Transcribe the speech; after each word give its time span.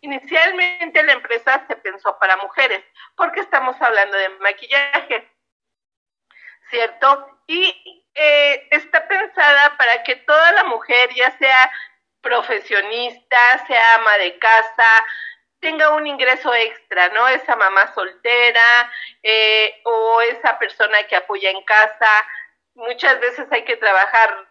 Inicialmente 0.00 1.02
la 1.02 1.12
empresa 1.12 1.64
se 1.68 1.76
pensó 1.76 2.18
para 2.18 2.36
mujeres, 2.36 2.84
porque 3.16 3.40
estamos 3.40 3.80
hablando 3.80 4.16
de 4.16 4.28
maquillaje, 4.40 5.30
¿cierto? 6.70 7.40
Y 7.46 8.04
eh, 8.14 8.68
está 8.70 9.06
pensada 9.06 9.76
para 9.76 10.02
que 10.02 10.16
toda 10.16 10.52
la 10.52 10.64
mujer, 10.64 11.10
ya 11.14 11.36
sea 11.38 11.70
profesionista, 12.20 13.66
sea 13.66 13.94
ama 13.94 14.18
de 14.18 14.38
casa, 14.38 14.86
tenga 15.60 15.90
un 15.90 16.06
ingreso 16.06 16.52
extra, 16.54 17.08
¿no? 17.10 17.28
Esa 17.28 17.56
mamá 17.56 17.92
soltera 17.94 18.92
eh, 19.22 19.80
o 19.84 20.20
esa 20.22 20.58
persona 20.58 21.02
que 21.04 21.16
apoya 21.16 21.50
en 21.50 21.62
casa. 21.64 22.10
Muchas 22.74 23.18
veces 23.20 23.46
hay 23.50 23.64
que 23.64 23.76
trabajar 23.76 24.48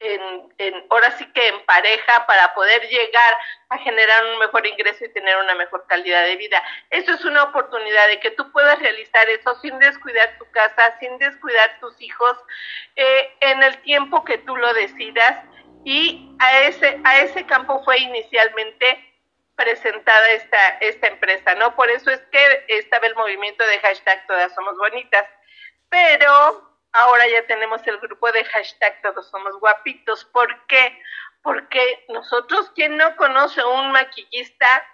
en, 0.00 0.52
en, 0.56 0.86
ahora 0.88 1.10
sí 1.12 1.30
que 1.32 1.48
en 1.48 1.64
pareja 1.66 2.26
para 2.26 2.54
poder 2.54 2.88
llegar 2.88 3.34
a 3.68 3.78
generar 3.78 4.24
un 4.32 4.38
mejor 4.38 4.66
ingreso 4.66 5.04
y 5.04 5.12
tener 5.12 5.36
una 5.36 5.54
mejor 5.54 5.86
calidad 5.86 6.24
de 6.24 6.36
vida. 6.36 6.62
Eso 6.88 7.12
es 7.12 7.24
una 7.24 7.44
oportunidad 7.44 8.08
de 8.08 8.18
que 8.18 8.30
tú 8.30 8.50
puedas 8.50 8.78
realizar 8.78 9.28
eso 9.28 9.54
sin 9.60 9.78
descuidar 9.78 10.38
tu 10.38 10.50
casa, 10.50 10.98
sin 10.98 11.18
descuidar 11.18 11.78
tus 11.80 12.00
hijos, 12.00 12.36
eh, 12.96 13.30
en 13.40 13.62
el 13.62 13.80
tiempo 13.82 14.24
que 14.24 14.38
tú 14.38 14.56
lo 14.56 14.72
decidas. 14.72 15.44
Y 15.84 16.34
a 16.38 16.60
ese, 16.62 17.00
a 17.04 17.18
ese 17.18 17.44
campo 17.46 17.82
fue 17.84 17.98
inicialmente 17.98 19.06
presentada 19.54 20.30
esta, 20.30 20.68
esta 20.80 21.08
empresa, 21.08 21.54
¿no? 21.56 21.76
Por 21.76 21.90
eso 21.90 22.10
es 22.10 22.20
que 22.32 22.64
estaba 22.68 23.06
el 23.06 23.14
movimiento 23.14 23.66
de 23.66 23.78
hashtag 23.80 24.26
Todas 24.26 24.54
Somos 24.54 24.76
Bonitas. 24.78 25.26
Pero 25.90 26.69
ahora 26.92 27.26
ya 27.28 27.46
tenemos 27.46 27.86
el 27.86 27.98
grupo 27.98 28.30
de 28.32 28.44
hashtag 28.44 29.00
Todos 29.02 29.30
Somos 29.30 29.58
Guapitos. 29.58 30.24
¿Por 30.26 30.66
qué? 30.66 31.02
Porque 31.42 32.04
nosotros, 32.08 32.70
¿quién 32.74 32.96
no 32.96 33.16
conoce 33.16 33.64
un 33.64 33.92
maquillista 33.92 34.86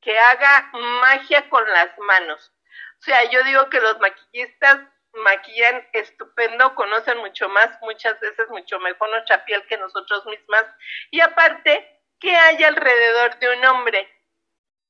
que 0.00 0.18
haga 0.18 0.70
magia 0.72 1.48
con 1.48 1.66
las 1.70 1.96
manos? 1.98 2.52
O 3.00 3.02
sea, 3.04 3.24
yo 3.30 3.42
digo 3.44 3.68
que 3.68 3.80
los 3.80 3.98
maquillistas 4.00 4.80
maquillan 5.14 5.86
estupendo, 5.92 6.74
conocen 6.74 7.18
mucho 7.18 7.48
más, 7.48 7.70
muchas 7.82 8.18
veces 8.20 8.48
mucho 8.48 8.78
mejor 8.80 9.10
nuestra 9.10 9.44
piel 9.44 9.64
que 9.66 9.76
nosotros 9.76 10.24
mismas. 10.26 10.64
Y 11.10 11.20
aparte, 11.20 12.00
¿qué 12.18 12.34
hay 12.34 12.62
alrededor 12.62 13.38
de 13.38 13.56
un 13.56 13.64
hombre? 13.66 14.08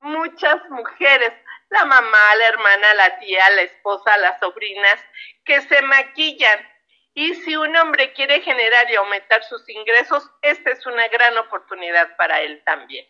Muchas 0.01 0.69
mujeres 0.71 1.33
la 1.73 1.87
mamá, 1.87 2.35
la 2.37 2.49
hermana, 2.49 2.95
la 2.95 3.19
tía, 3.19 3.49
la 3.51 3.63
esposa, 3.63 4.17
las 4.19 4.39
sobrinas, 4.39 5.03
que 5.45 5.61
se 5.63 5.81
maquillan. 5.83 6.69
Y 7.15 7.35
si 7.35 7.57
un 7.57 7.75
hombre 7.77 8.13
quiere 8.13 8.43
generar 8.43 8.91
y 8.91 8.97
aumentar 8.97 9.43
sus 9.45 9.67
ingresos, 9.69 10.31
esta 10.43 10.71
es 10.71 10.85
una 10.87 11.09
gran 11.09 11.37
oportunidad 11.39 12.15
para 12.17 12.41
él 12.43 12.63
también. 12.65 13.07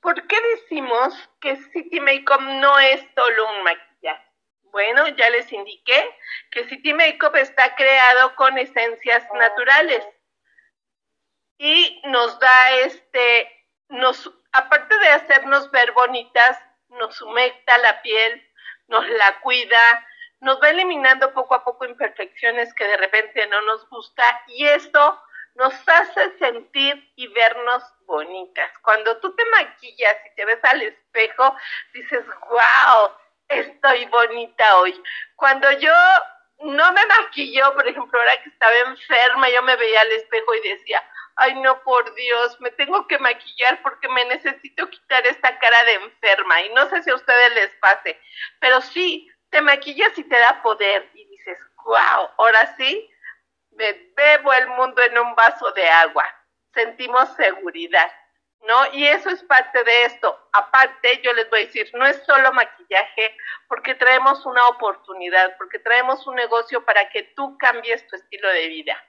¿Por 0.00 0.26
qué 0.26 0.36
decimos 0.56 1.14
que 1.40 1.56
City 1.72 2.00
Makeup 2.00 2.40
no 2.40 2.78
es 2.78 3.00
solo 3.14 3.52
un 3.52 3.62
maquillaje? 3.62 4.26
Bueno, 4.62 5.08
ya 5.08 5.30
les 5.30 5.52
indiqué 5.52 6.16
que 6.50 6.68
City 6.68 6.94
Makeup 6.94 7.34
está 7.36 7.74
creado 7.76 8.34
con 8.34 8.58
esencias 8.58 9.24
naturales 9.34 10.04
y 11.58 12.00
nos 12.04 12.38
da 12.38 12.70
este, 12.84 13.66
nos 13.88 14.32
aparte 14.58 14.98
de 14.98 15.08
hacernos 15.08 15.70
ver 15.70 15.92
bonitas, 15.92 16.58
nos 16.90 17.20
humecta 17.22 17.78
la 17.78 18.02
piel, 18.02 18.46
nos 18.88 19.06
la 19.08 19.40
cuida, 19.40 20.06
nos 20.40 20.60
va 20.62 20.70
eliminando 20.70 21.32
poco 21.32 21.54
a 21.54 21.64
poco 21.64 21.84
imperfecciones 21.84 22.72
que 22.74 22.86
de 22.86 22.96
repente 22.96 23.46
no 23.46 23.60
nos 23.62 23.88
gusta 23.88 24.42
y 24.48 24.66
esto 24.66 25.20
nos 25.54 25.74
hace 25.88 26.38
sentir 26.38 27.12
y 27.16 27.26
vernos 27.28 27.82
bonitas. 28.06 28.70
Cuando 28.82 29.18
tú 29.18 29.34
te 29.34 29.44
maquillas 29.46 30.16
y 30.26 30.34
te 30.36 30.44
ves 30.44 30.62
al 30.62 30.82
espejo, 30.82 31.56
dices, 31.92 32.24
wow, 32.48 33.10
estoy 33.48 34.06
bonita 34.06 34.76
hoy. 34.78 35.02
Cuando 35.34 35.70
yo 35.72 35.92
no 36.60 36.92
me 36.92 37.06
maquillo, 37.06 37.74
por 37.74 37.86
ejemplo, 37.86 38.18
ahora 38.18 38.42
que 38.42 38.50
estaba 38.50 38.76
enferma, 38.78 39.48
yo 39.50 39.62
me 39.62 39.76
veía 39.76 40.00
al 40.00 40.12
espejo 40.12 40.54
y 40.54 40.68
decía, 40.68 41.02
ay 41.38 41.54
no, 41.60 41.82
por 41.82 42.14
Dios, 42.14 42.60
me 42.60 42.70
tengo 42.72 43.06
que 43.06 43.18
maquillar 43.18 43.80
porque 43.82 44.08
me 44.08 44.24
necesito 44.26 44.88
quitar 44.90 45.26
esta 45.26 45.58
cara 45.58 45.84
de 45.84 45.94
enferma. 45.94 46.60
Y 46.62 46.70
no 46.70 46.88
sé 46.90 47.02
si 47.02 47.10
a 47.10 47.14
ustedes 47.14 47.54
les 47.54 47.70
pase, 47.76 48.20
pero 48.60 48.80
sí, 48.80 49.30
te 49.50 49.62
maquillas 49.62 50.16
y 50.18 50.24
te 50.24 50.38
da 50.38 50.60
poder 50.62 51.08
y 51.14 51.24
dices, 51.26 51.58
wow, 51.84 52.28
ahora 52.36 52.74
sí, 52.76 53.10
me 53.70 53.92
bebo 54.16 54.52
el 54.52 54.66
mundo 54.68 55.00
en 55.02 55.16
un 55.18 55.34
vaso 55.34 55.70
de 55.72 55.88
agua. 55.88 56.24
Sentimos 56.74 57.34
seguridad, 57.36 58.12
¿no? 58.66 58.92
Y 58.92 59.06
eso 59.06 59.30
es 59.30 59.42
parte 59.44 59.82
de 59.84 60.04
esto. 60.04 60.48
Aparte, 60.52 61.20
yo 61.22 61.32
les 61.32 61.48
voy 61.50 61.62
a 61.62 61.66
decir, 61.66 61.88
no 61.94 62.04
es 62.04 62.20
solo 62.26 62.52
maquillaje, 62.52 63.36
porque 63.68 63.94
traemos 63.94 64.44
una 64.44 64.66
oportunidad, 64.68 65.56
porque 65.56 65.78
traemos 65.78 66.26
un 66.26 66.34
negocio 66.34 66.84
para 66.84 67.08
que 67.10 67.22
tú 67.36 67.56
cambies 67.58 68.06
tu 68.08 68.16
estilo 68.16 68.48
de 68.48 68.68
vida. 68.68 69.02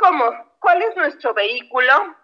¿Cómo? 0.00 0.56
¿Cuál 0.60 0.80
es 0.80 0.96
nuestro 0.96 1.34
vehículo? 1.34 2.16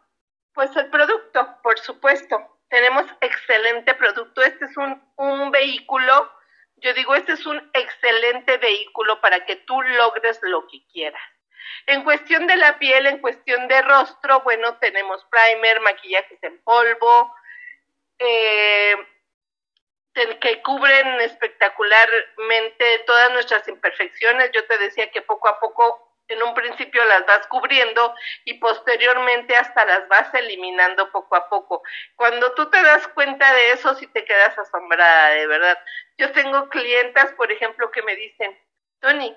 Pues 0.54 0.74
el 0.76 0.88
producto, 0.88 1.58
por 1.62 1.78
supuesto. 1.78 2.58
Tenemos 2.70 3.04
excelente 3.20 3.92
producto. 3.92 4.40
Este 4.40 4.64
es 4.64 4.74
un, 4.78 5.12
un 5.16 5.50
vehículo, 5.50 6.32
yo 6.76 6.94
digo, 6.94 7.14
este 7.14 7.34
es 7.34 7.44
un 7.44 7.58
excelente 7.74 8.56
vehículo 8.56 9.20
para 9.20 9.44
que 9.44 9.56
tú 9.56 9.82
logres 9.82 10.40
lo 10.40 10.66
que 10.68 10.86
quieras. 10.90 11.20
En 11.86 12.02
cuestión 12.02 12.46
de 12.46 12.56
la 12.56 12.78
piel, 12.78 13.06
en 13.08 13.18
cuestión 13.18 13.68
de 13.68 13.82
rostro, 13.82 14.40
bueno, 14.40 14.78
tenemos 14.78 15.22
primer, 15.26 15.80
maquillajes 15.82 16.42
en 16.44 16.62
polvo, 16.62 17.34
eh, 18.18 18.96
que 20.40 20.62
cubren 20.62 21.20
espectacularmente 21.20 23.00
todas 23.06 23.30
nuestras 23.32 23.68
imperfecciones. 23.68 24.50
Yo 24.52 24.64
te 24.64 24.78
decía 24.78 25.10
que 25.10 25.20
poco 25.20 25.48
a 25.48 25.60
poco 25.60 26.05
en 26.28 26.42
un 26.42 26.54
principio 26.54 27.04
las 27.04 27.24
vas 27.26 27.46
cubriendo 27.48 28.14
y 28.44 28.54
posteriormente 28.54 29.56
hasta 29.56 29.84
las 29.84 30.08
vas 30.08 30.32
eliminando 30.34 31.10
poco 31.10 31.36
a 31.36 31.48
poco. 31.48 31.82
Cuando 32.16 32.52
tú 32.54 32.68
te 32.70 32.82
das 32.82 33.06
cuenta 33.08 33.52
de 33.52 33.72
eso, 33.72 33.94
sí 33.94 34.06
te 34.08 34.24
quedas 34.24 34.58
asombrada, 34.58 35.30
de 35.30 35.46
verdad. 35.46 35.78
Yo 36.18 36.32
tengo 36.32 36.68
clientas, 36.68 37.32
por 37.34 37.50
ejemplo, 37.52 37.90
que 37.90 38.02
me 38.02 38.16
dicen, 38.16 38.58
Tony, 39.00 39.36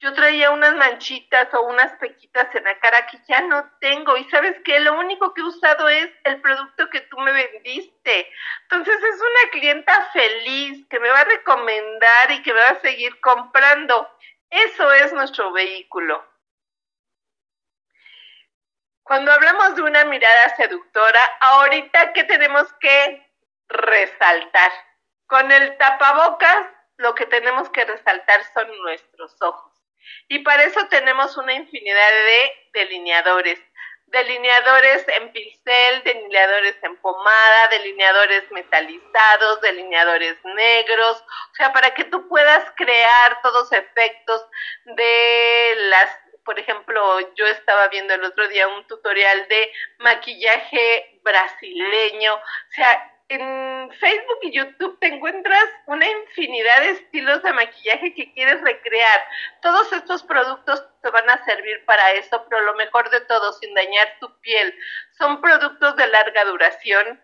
yo 0.00 0.12
traía 0.12 0.50
unas 0.50 0.74
manchitas 0.74 1.48
o 1.54 1.62
unas 1.62 1.92
pequitas 1.92 2.54
en 2.54 2.64
la 2.64 2.78
cara 2.78 3.06
que 3.06 3.18
ya 3.26 3.40
no 3.40 3.70
tengo 3.80 4.16
y 4.18 4.24
sabes 4.24 4.54
que 4.62 4.78
lo 4.80 4.98
único 4.98 5.32
que 5.32 5.40
he 5.40 5.44
usado 5.44 5.88
es 5.88 6.10
el 6.24 6.42
producto 6.42 6.90
que 6.90 7.00
tú 7.02 7.18
me 7.20 7.32
vendiste. 7.32 8.28
Entonces 8.64 8.96
es 9.02 9.20
una 9.20 9.50
clienta 9.50 10.10
feliz 10.12 10.86
que 10.90 11.00
me 11.00 11.08
va 11.08 11.20
a 11.20 11.24
recomendar 11.24 12.30
y 12.32 12.42
que 12.42 12.52
me 12.52 12.60
va 12.60 12.70
a 12.70 12.80
seguir 12.80 13.18
comprando. 13.20 14.06
Eso 14.54 14.92
es 14.92 15.12
nuestro 15.12 15.50
vehículo. 15.50 16.24
Cuando 19.02 19.32
hablamos 19.32 19.74
de 19.74 19.82
una 19.82 20.04
mirada 20.04 20.54
seductora, 20.54 21.20
ahorita, 21.40 22.12
¿qué 22.12 22.22
tenemos 22.22 22.72
que 22.74 23.32
resaltar? 23.68 24.70
Con 25.26 25.50
el 25.50 25.76
tapabocas, 25.76 26.68
lo 26.98 27.16
que 27.16 27.26
tenemos 27.26 27.68
que 27.70 27.84
resaltar 27.84 28.44
son 28.54 28.68
nuestros 28.82 29.42
ojos. 29.42 29.72
Y 30.28 30.38
para 30.44 30.62
eso 30.62 30.86
tenemos 30.86 31.36
una 31.36 31.54
infinidad 31.54 32.10
de 32.10 32.52
delineadores 32.74 33.60
delineadores 34.14 35.04
en 35.08 35.32
pincel, 35.32 36.02
delineadores 36.04 36.76
en 36.82 36.96
pomada, 36.98 37.68
delineadores 37.68 38.50
metalizados, 38.52 39.60
delineadores 39.60 40.36
negros, 40.44 41.22
o 41.52 41.54
sea, 41.54 41.72
para 41.72 41.92
que 41.94 42.04
tú 42.04 42.28
puedas 42.28 42.64
crear 42.76 43.42
todos 43.42 43.72
efectos 43.72 44.46
de 44.84 45.74
las, 45.90 46.16
por 46.44 46.58
ejemplo, 46.60 47.20
yo 47.34 47.46
estaba 47.48 47.88
viendo 47.88 48.14
el 48.14 48.24
otro 48.24 48.46
día 48.48 48.68
un 48.68 48.86
tutorial 48.86 49.48
de 49.48 49.72
maquillaje 49.98 51.18
brasileño, 51.24 52.34
o 52.34 52.72
sea, 52.72 53.13
en 53.28 53.90
Facebook 53.92 54.38
y 54.42 54.52
YouTube 54.52 54.98
te 55.00 55.08
encuentras 55.08 55.64
una 55.86 56.06
infinidad 56.08 56.80
de 56.80 56.90
estilos 56.90 57.42
de 57.42 57.52
maquillaje 57.52 58.14
que 58.14 58.32
quieres 58.32 58.60
recrear. 58.60 59.24
Todos 59.62 59.92
estos 59.92 60.22
productos 60.22 60.84
te 61.02 61.10
van 61.10 61.28
a 61.30 61.44
servir 61.44 61.84
para 61.84 62.12
eso, 62.12 62.44
pero 62.48 62.62
lo 62.62 62.74
mejor 62.74 63.08
de 63.10 63.20
todo, 63.22 63.52
sin 63.54 63.74
dañar 63.74 64.16
tu 64.20 64.40
piel, 64.40 64.74
son 65.18 65.40
productos 65.40 65.96
de 65.96 66.06
larga 66.08 66.44
duración 66.44 67.20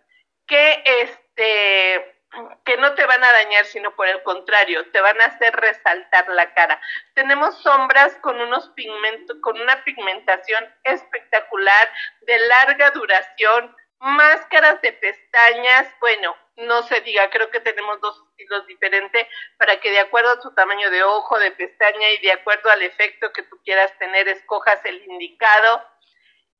que 0.46 0.82
este 0.84 2.20
que 2.64 2.76
no 2.76 2.94
te 2.94 3.04
van 3.06 3.24
a 3.24 3.32
dañar, 3.32 3.64
sino 3.64 3.94
por 3.96 4.06
el 4.06 4.22
contrario, 4.22 4.88
te 4.92 5.00
van 5.00 5.20
a 5.20 5.26
hacer 5.26 5.54
resaltar 5.56 6.28
la 6.28 6.54
cara. 6.54 6.80
Tenemos 7.14 7.60
sombras 7.62 8.14
con 8.20 8.40
unos 8.40 8.68
pigmentos, 8.70 9.36
con 9.40 9.60
una 9.60 9.82
pigmentación 9.82 10.64
espectacular, 10.84 11.90
de 12.22 12.38
larga 12.38 12.90
duración, 12.92 13.76
Máscaras 14.00 14.80
de 14.80 14.94
pestañas, 14.94 15.94
bueno, 16.00 16.34
no 16.56 16.82
se 16.84 17.02
diga, 17.02 17.28
creo 17.28 17.50
que 17.50 17.60
tenemos 17.60 18.00
dos 18.00 18.22
estilos 18.30 18.66
diferentes 18.66 19.26
para 19.58 19.78
que 19.78 19.90
de 19.90 20.00
acuerdo 20.00 20.30
a 20.30 20.40
tu 20.40 20.54
tamaño 20.54 20.90
de 20.90 21.02
ojo, 21.02 21.38
de 21.38 21.50
pestaña 21.50 22.10
y 22.12 22.18
de 22.22 22.32
acuerdo 22.32 22.70
al 22.70 22.80
efecto 22.82 23.30
que 23.32 23.42
tú 23.42 23.60
quieras 23.62 23.96
tener, 23.98 24.26
escojas 24.28 24.82
el 24.86 25.04
indicado. 25.04 25.84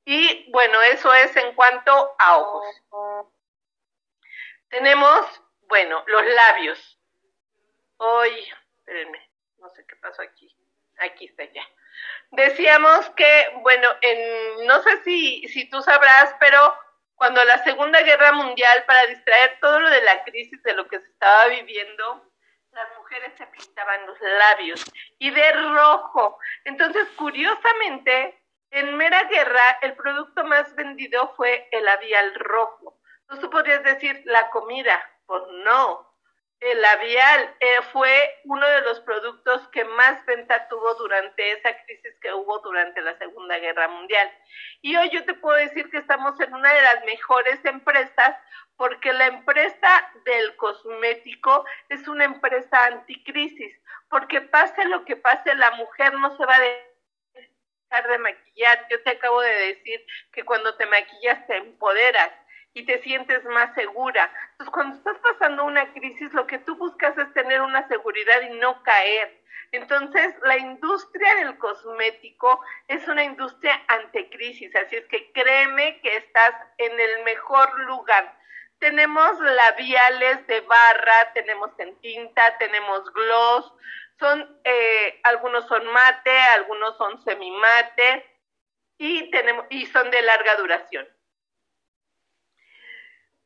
Y 0.04 0.50
bueno, 0.52 0.82
eso 0.82 1.12
es 1.14 1.34
en 1.36 1.54
cuanto 1.54 2.14
a 2.18 2.36
ojos. 2.38 2.66
Tenemos, 4.68 5.42
bueno, 5.62 6.04
los 6.06 6.24
labios. 6.24 6.98
Hoy, 7.96 8.52
espérenme, 8.78 9.30
no 9.58 9.68
sé 9.70 9.86
qué 9.86 9.96
pasó 9.96 10.22
aquí. 10.22 10.54
Aquí 10.98 11.24
está 11.24 11.44
ya. 11.44 11.66
Decíamos 12.32 13.08
que, 13.10 13.52
bueno, 13.62 13.88
en, 14.02 14.66
no 14.66 14.82
sé 14.82 15.02
si, 15.04 15.48
si 15.48 15.68
tú 15.70 15.82
sabrás, 15.82 16.34
pero 16.38 16.74
cuando 17.20 17.44
la 17.44 17.62
Segunda 17.64 18.00
Guerra 18.00 18.32
Mundial, 18.32 18.82
para 18.86 19.04
distraer 19.04 19.58
todo 19.60 19.78
lo 19.78 19.90
de 19.90 20.00
la 20.00 20.24
crisis, 20.24 20.62
de 20.62 20.72
lo 20.72 20.88
que 20.88 20.98
se 20.98 21.06
estaba 21.06 21.48
viviendo, 21.48 22.32
las 22.72 22.88
mujeres 22.96 23.34
se 23.36 23.46
pintaban 23.46 24.06
los 24.06 24.18
labios 24.22 24.82
y 25.18 25.28
de 25.28 25.52
rojo. 25.52 26.38
Entonces, 26.64 27.06
curiosamente, 27.16 28.42
en 28.70 28.96
mera 28.96 29.24
guerra, 29.24 29.60
el 29.82 29.96
producto 29.96 30.44
más 30.44 30.74
vendido 30.76 31.34
fue 31.36 31.68
el 31.72 31.84
labial 31.84 32.34
rojo. 32.36 32.98
Entonces 33.20 33.44
tú 33.44 33.50
podrías 33.50 33.84
decir 33.84 34.22
la 34.24 34.48
comida, 34.48 34.98
pues 35.26 35.42
no. 35.62 36.09
El 36.60 36.82
labial 36.82 37.54
eh, 37.58 37.76
fue 37.90 38.38
uno 38.44 38.68
de 38.68 38.82
los 38.82 39.00
productos 39.00 39.66
que 39.68 39.82
más 39.84 40.24
venta 40.26 40.68
tuvo 40.68 40.94
durante 40.96 41.52
esa 41.52 41.74
crisis 41.84 42.14
que 42.20 42.34
hubo 42.34 42.58
durante 42.58 43.00
la 43.00 43.16
Segunda 43.16 43.58
Guerra 43.58 43.88
Mundial. 43.88 44.30
Y 44.82 44.94
hoy 44.94 45.08
yo 45.08 45.24
te 45.24 45.32
puedo 45.32 45.56
decir 45.56 45.88
que 45.90 45.96
estamos 45.96 46.38
en 46.38 46.52
una 46.52 46.72
de 46.74 46.82
las 46.82 47.04
mejores 47.06 47.64
empresas 47.64 48.36
porque 48.76 49.12
la 49.12 49.28
empresa 49.28 50.10
del 50.26 50.54
cosmético 50.56 51.64
es 51.88 52.06
una 52.08 52.24
empresa 52.24 52.86
anticrisis, 52.86 53.74
porque 54.10 54.42
pase 54.42 54.84
lo 54.86 55.04
que 55.06 55.16
pase, 55.16 55.54
la 55.54 55.70
mujer 55.72 56.12
no 56.14 56.36
se 56.36 56.44
va 56.44 56.56
a 56.56 56.60
dejar 56.60 58.10
de 58.10 58.18
maquillar. 58.18 58.86
Yo 58.90 59.02
te 59.02 59.10
acabo 59.10 59.40
de 59.40 59.54
decir 59.66 60.06
que 60.32 60.44
cuando 60.44 60.74
te 60.76 60.84
maquillas 60.86 61.46
te 61.46 61.56
empoderas 61.56 62.32
y 62.74 62.84
te 62.84 63.02
sientes 63.02 63.44
más 63.44 63.74
segura. 63.74 64.30
Entonces, 64.52 64.72
cuando 64.72 64.96
estás 64.96 65.18
pasando 65.18 65.64
una 65.64 65.92
crisis, 65.92 66.32
lo 66.32 66.46
que 66.46 66.58
tú 66.58 66.76
buscas 66.76 67.16
es 67.18 67.32
tener 67.32 67.60
una 67.62 67.86
seguridad 67.88 68.40
y 68.42 68.54
no 68.58 68.82
caer. 68.82 69.40
Entonces, 69.72 70.34
la 70.42 70.58
industria 70.58 71.34
del 71.36 71.56
cosmético 71.58 72.60
es 72.88 73.06
una 73.06 73.22
industria 73.22 73.80
anticrisis, 73.88 74.74
así 74.74 74.96
es 74.96 75.06
que 75.06 75.30
créeme 75.32 76.00
que 76.00 76.16
estás 76.16 76.54
en 76.78 76.98
el 76.98 77.24
mejor 77.24 77.78
lugar. 77.80 78.36
Tenemos 78.80 79.38
labiales 79.38 80.46
de 80.46 80.60
barra, 80.62 81.32
tenemos 81.34 81.70
en 81.78 81.94
tinta, 82.00 82.58
tenemos 82.58 83.12
gloss, 83.12 83.72
son 84.18 84.60
eh, 84.64 85.20
algunos 85.22 85.66
son 85.66 85.86
mate, 85.86 86.36
algunos 86.54 86.96
son 86.96 87.22
semimate 87.22 88.26
y 88.98 89.30
tenemos 89.30 89.66
y 89.70 89.86
son 89.86 90.10
de 90.10 90.22
larga 90.22 90.56
duración. 90.56 91.08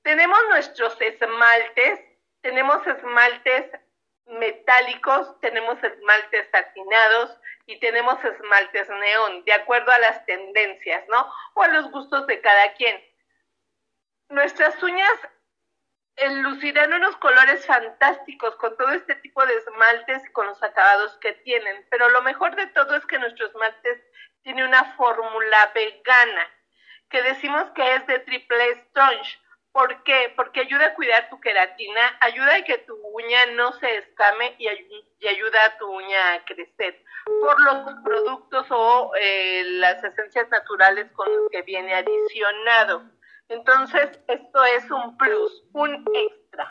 Tenemos 0.05 0.39
nuestros 0.51 1.01
esmaltes, 1.01 1.99
tenemos 2.43 2.87
esmaltes 2.87 3.71
metálicos, 4.27 5.41
tenemos 5.41 5.83
esmaltes 5.83 6.47
satinados 6.53 7.41
y 7.65 7.81
tenemos 7.81 8.23
esmaltes 8.23 8.87
neón, 8.91 9.45
de 9.47 9.55
acuerdo 9.55 9.91
a 9.91 9.99
las 10.01 10.27
tendencias, 10.27 11.09
¿no? 11.09 11.33
O 11.55 11.63
a 11.63 11.69
los 11.69 11.91
gustos 11.91 12.27
de 12.27 12.39
cada 12.43 12.75
quien. 12.75 13.03
Nuestras 14.29 14.81
uñas 14.83 15.19
lucirán 16.43 16.93
unos 16.93 17.17
colores 17.17 17.65
fantásticos 17.67 18.57
con 18.57 18.77
todo 18.77 18.91
este 18.91 19.15
tipo 19.17 19.45
de 19.47 19.55
esmaltes 19.55 20.23
y 20.27 20.33
con 20.33 20.47
los 20.47 20.63
acabados 20.63 21.17
que 21.23 21.33
tienen, 21.33 21.87
pero 21.91 22.11
lo 22.11 22.21
mejor 22.21 22.55
de 22.57 22.67
todo 22.69 22.95
es 22.95 23.07
que 23.07 23.19
nuestro 23.19 23.47
esmaltes 23.47 24.03
tiene 24.43 24.67
una 24.67 24.85
fórmula 24.97 25.73
vegana, 25.75 26.47
que 27.09 27.23
decimos 27.23 27.71
que 27.71 27.95
es 27.95 28.07
de 28.07 28.19
triple 28.19 28.75
sponge 28.75 29.44
¿Por 29.75 30.05
qué? 30.05 30.33
Porque 30.37 30.61
ayuda 30.61 30.87
a 30.87 30.95
cuidar 30.95 31.29
tu 31.29 31.41
queratina, 31.41 32.17
ayuda 32.21 32.55
a 32.55 32.63
que 32.63 32.79
tu 32.79 32.95
uña 32.95 33.47
no 33.57 33.73
se 33.73 33.97
escame 33.97 34.55
y, 34.57 34.69
ayuda 34.69 35.65
a 35.67 35.79
tu 35.79 35.91
uña 35.91 36.35
a 36.35 36.45
crecer 36.45 37.03
por 37.25 37.61
los 37.61 37.95
productos 38.05 38.69
o 38.71 39.11
eh, 39.21 39.65
las 39.65 40.05
esencias 40.05 40.49
naturales 40.49 41.11
con 41.11 41.27
los 41.29 41.51
que 41.51 41.63
viene 41.63 41.93
adicionado. 41.93 43.03
Entonces, 43.49 44.21
esto 44.29 44.65
es 44.65 44.89
un 44.93 45.17
plus, 45.17 45.65
un 45.73 46.05
extra. 46.15 46.71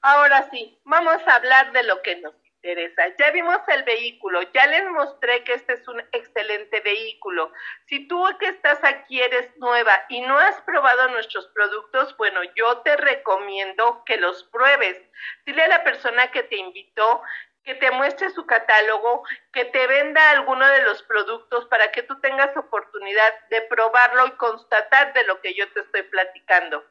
Ahora 0.00 0.48
sí, 0.50 0.80
vamos 0.84 1.18
a 1.26 1.34
hablar 1.34 1.72
de 1.72 1.82
lo 1.82 2.00
que 2.00 2.16
nos 2.16 2.34
ya 2.62 3.30
vimos 3.32 3.60
el 3.68 3.84
vehículo, 3.84 4.42
ya 4.52 4.66
les 4.66 4.84
mostré 4.90 5.44
que 5.44 5.54
este 5.54 5.74
es 5.74 5.86
un 5.88 6.00
excelente 6.12 6.80
vehículo. 6.80 7.52
Si 7.86 8.08
tú 8.08 8.24
que 8.38 8.48
estás 8.48 8.82
aquí 8.82 9.20
eres 9.20 9.56
nueva 9.58 9.92
y 10.08 10.20
no 10.22 10.38
has 10.38 10.60
probado 10.62 11.08
nuestros 11.08 11.46
productos, 11.48 12.16
bueno, 12.16 12.40
yo 12.56 12.78
te 12.78 12.96
recomiendo 12.96 14.02
que 14.04 14.16
los 14.16 14.44
pruebes. 14.44 15.00
Dile 15.46 15.62
a 15.62 15.68
la 15.68 15.84
persona 15.84 16.30
que 16.30 16.42
te 16.42 16.56
invitó 16.56 17.22
que 17.64 17.74
te 17.74 17.90
muestre 17.90 18.30
su 18.30 18.46
catálogo, 18.46 19.24
que 19.52 19.66
te 19.66 19.86
venda 19.86 20.30
alguno 20.30 20.66
de 20.66 20.82
los 20.84 21.02
productos 21.02 21.66
para 21.66 21.92
que 21.92 22.02
tú 22.02 22.18
tengas 22.20 22.56
oportunidad 22.56 23.34
de 23.50 23.60
probarlo 23.62 24.26
y 24.26 24.30
constatar 24.38 25.12
de 25.12 25.24
lo 25.24 25.38
que 25.42 25.52
yo 25.52 25.70
te 25.72 25.80
estoy 25.80 26.02
platicando. 26.04 26.82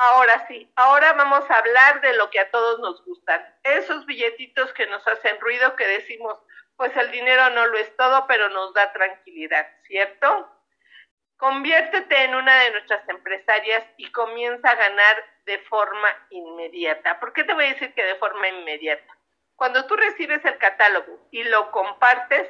Ahora 0.00 0.46
sí, 0.46 0.70
ahora 0.76 1.12
vamos 1.14 1.50
a 1.50 1.56
hablar 1.56 2.00
de 2.02 2.12
lo 2.12 2.30
que 2.30 2.38
a 2.38 2.48
todos 2.52 2.78
nos 2.78 3.04
gustan. 3.04 3.44
Esos 3.64 4.06
billetitos 4.06 4.72
que 4.74 4.86
nos 4.86 5.04
hacen 5.08 5.40
ruido, 5.40 5.74
que 5.74 5.88
decimos, 5.88 6.38
pues 6.76 6.96
el 6.96 7.10
dinero 7.10 7.50
no 7.50 7.66
lo 7.66 7.76
es 7.78 7.96
todo, 7.96 8.24
pero 8.28 8.48
nos 8.48 8.72
da 8.74 8.92
tranquilidad, 8.92 9.66
¿cierto? 9.88 10.48
Conviértete 11.36 12.22
en 12.22 12.36
una 12.36 12.60
de 12.60 12.70
nuestras 12.70 13.08
empresarias 13.08 13.84
y 13.96 14.08
comienza 14.12 14.70
a 14.70 14.76
ganar 14.76 15.16
de 15.46 15.58
forma 15.62 16.08
inmediata. 16.30 17.18
¿Por 17.18 17.32
qué 17.32 17.42
te 17.42 17.54
voy 17.54 17.64
a 17.64 17.72
decir 17.72 17.92
que 17.92 18.04
de 18.04 18.14
forma 18.14 18.46
inmediata? 18.46 19.18
Cuando 19.56 19.84
tú 19.86 19.96
recibes 19.96 20.44
el 20.44 20.58
catálogo 20.58 21.26
y 21.32 21.42
lo 21.42 21.72
compartes, 21.72 22.48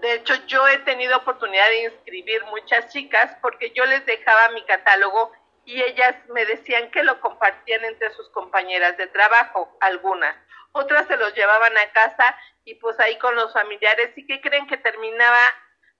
de 0.00 0.14
hecho 0.14 0.34
yo 0.48 0.66
he 0.66 0.78
tenido 0.78 1.18
oportunidad 1.18 1.68
de 1.68 1.84
inscribir 1.84 2.44
muchas 2.46 2.92
chicas 2.92 3.36
porque 3.40 3.70
yo 3.70 3.86
les 3.86 4.04
dejaba 4.06 4.48
mi 4.48 4.64
catálogo 4.64 5.32
y 5.68 5.82
ellas 5.82 6.16
me 6.30 6.46
decían 6.46 6.90
que 6.90 7.02
lo 7.02 7.20
compartían 7.20 7.84
entre 7.84 8.10
sus 8.14 8.30
compañeras 8.30 8.96
de 8.96 9.06
trabajo, 9.08 9.76
algunas. 9.82 10.34
Otras 10.72 11.06
se 11.06 11.18
los 11.18 11.34
llevaban 11.34 11.76
a 11.76 11.92
casa 11.92 12.34
y 12.64 12.76
pues 12.76 12.98
ahí 12.98 13.18
con 13.18 13.34
los 13.36 13.52
familiares 13.52 14.16
y 14.16 14.26
que 14.26 14.40
creen 14.40 14.66
que 14.66 14.78
terminaba 14.78 15.38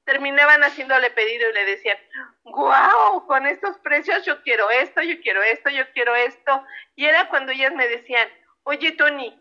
terminaban 0.06 0.64
haciéndole 0.64 1.10
pedido 1.10 1.50
y 1.50 1.52
le 1.52 1.66
decían, 1.66 1.98
wow, 2.44 3.26
con 3.26 3.46
estos 3.46 3.76
precios 3.80 4.24
yo 4.24 4.42
quiero 4.42 4.70
esto, 4.70 5.02
yo 5.02 5.20
quiero 5.20 5.42
esto, 5.42 5.68
yo 5.68 5.84
quiero 5.92 6.16
esto. 6.16 6.64
Y 6.96 7.04
era 7.04 7.28
cuando 7.28 7.52
ellas 7.52 7.74
me 7.74 7.86
decían, 7.88 8.26
oye 8.62 8.92
Tony, 8.92 9.38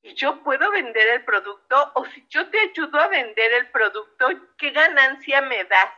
¿y 0.00 0.14
yo 0.14 0.42
puedo 0.42 0.70
vender 0.70 1.06
el 1.08 1.24
producto? 1.26 1.92
O 1.96 2.06
si 2.06 2.26
yo 2.30 2.48
te 2.48 2.58
ayudo 2.60 2.98
a 2.98 3.08
vender 3.08 3.52
el 3.52 3.70
producto, 3.70 4.26
¿qué 4.56 4.70
ganancia 4.70 5.42
me 5.42 5.64
das? 5.64 5.90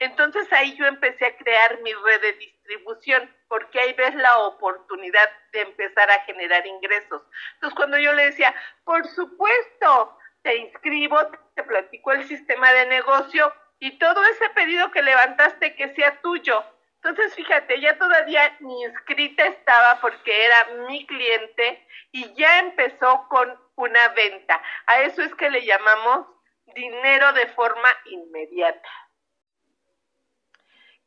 Entonces 0.00 0.52
ahí 0.52 0.74
yo 0.76 0.86
empecé 0.86 1.26
a 1.26 1.36
crear 1.36 1.80
mi 1.82 1.92
red 1.92 2.20
de 2.20 2.32
distribución, 2.34 3.34
porque 3.48 3.80
ahí 3.80 3.92
ves 3.94 4.14
la 4.14 4.38
oportunidad 4.38 5.28
de 5.52 5.62
empezar 5.62 6.10
a 6.10 6.20
generar 6.24 6.66
ingresos. 6.66 7.22
Entonces 7.54 7.76
cuando 7.76 7.98
yo 7.98 8.12
le 8.12 8.26
decía, 8.26 8.54
por 8.84 9.06
supuesto, 9.08 10.18
te 10.42 10.56
inscribo, 10.56 11.18
te 11.54 11.62
platico 11.62 12.12
el 12.12 12.24
sistema 12.28 12.72
de 12.72 12.86
negocio 12.86 13.52
y 13.78 13.98
todo 13.98 14.24
ese 14.24 14.48
pedido 14.50 14.90
que 14.90 15.02
levantaste 15.02 15.74
que 15.74 15.94
sea 15.94 16.20
tuyo. 16.20 16.64
Entonces, 17.04 17.34
fíjate, 17.34 17.80
ya 17.82 17.98
todavía 17.98 18.56
ni 18.60 18.82
inscrita 18.82 19.44
estaba 19.44 20.00
porque 20.00 20.46
era 20.46 20.86
mi 20.88 21.06
cliente 21.06 21.86
y 22.12 22.32
ya 22.34 22.60
empezó 22.60 23.26
con 23.28 23.58
una 23.76 24.08
venta. 24.08 24.62
A 24.86 25.02
eso 25.02 25.20
es 25.20 25.34
que 25.34 25.50
le 25.50 25.66
llamamos 25.66 26.26
dinero 26.74 27.32
de 27.34 27.46
forma 27.48 27.88
inmediata. 28.06 28.88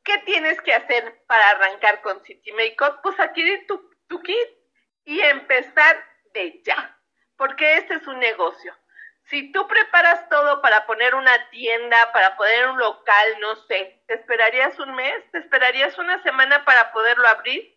¿Qué 0.08 0.20
tienes 0.20 0.62
que 0.62 0.74
hacer 0.74 1.22
para 1.28 1.50
arrancar 1.50 2.02
con 2.02 2.24
City 2.24 2.54
Makeup? 2.54 3.02
Pues 3.04 3.20
adquirir 3.20 3.68
tu, 3.68 3.92
tu 4.08 4.24
kit 4.24 4.48
y 5.04 5.20
empezar 5.20 6.02
de 6.34 6.62
ya, 6.64 6.98
porque 7.36 7.76
este 7.76 7.96
es 7.96 8.08
un 8.08 8.18
negocio. 8.18 8.74
Si 9.24 9.52
tú 9.52 9.68
preparas 9.68 10.30
todo 10.30 10.62
para 10.62 10.86
poner 10.86 11.14
una 11.14 11.50
tienda, 11.50 11.98
para 12.14 12.38
poner 12.38 12.70
un 12.70 12.78
local, 12.78 13.28
no 13.42 13.58
sé, 13.68 14.02
¿te 14.08 14.14
esperarías 14.14 14.80
un 14.80 14.96
mes? 14.96 15.30
¿Te 15.34 15.40
esperarías 15.40 15.98
una 15.98 16.24
semana 16.24 16.64
para 16.64 16.94
poderlo 16.94 17.28
abrir? 17.28 17.77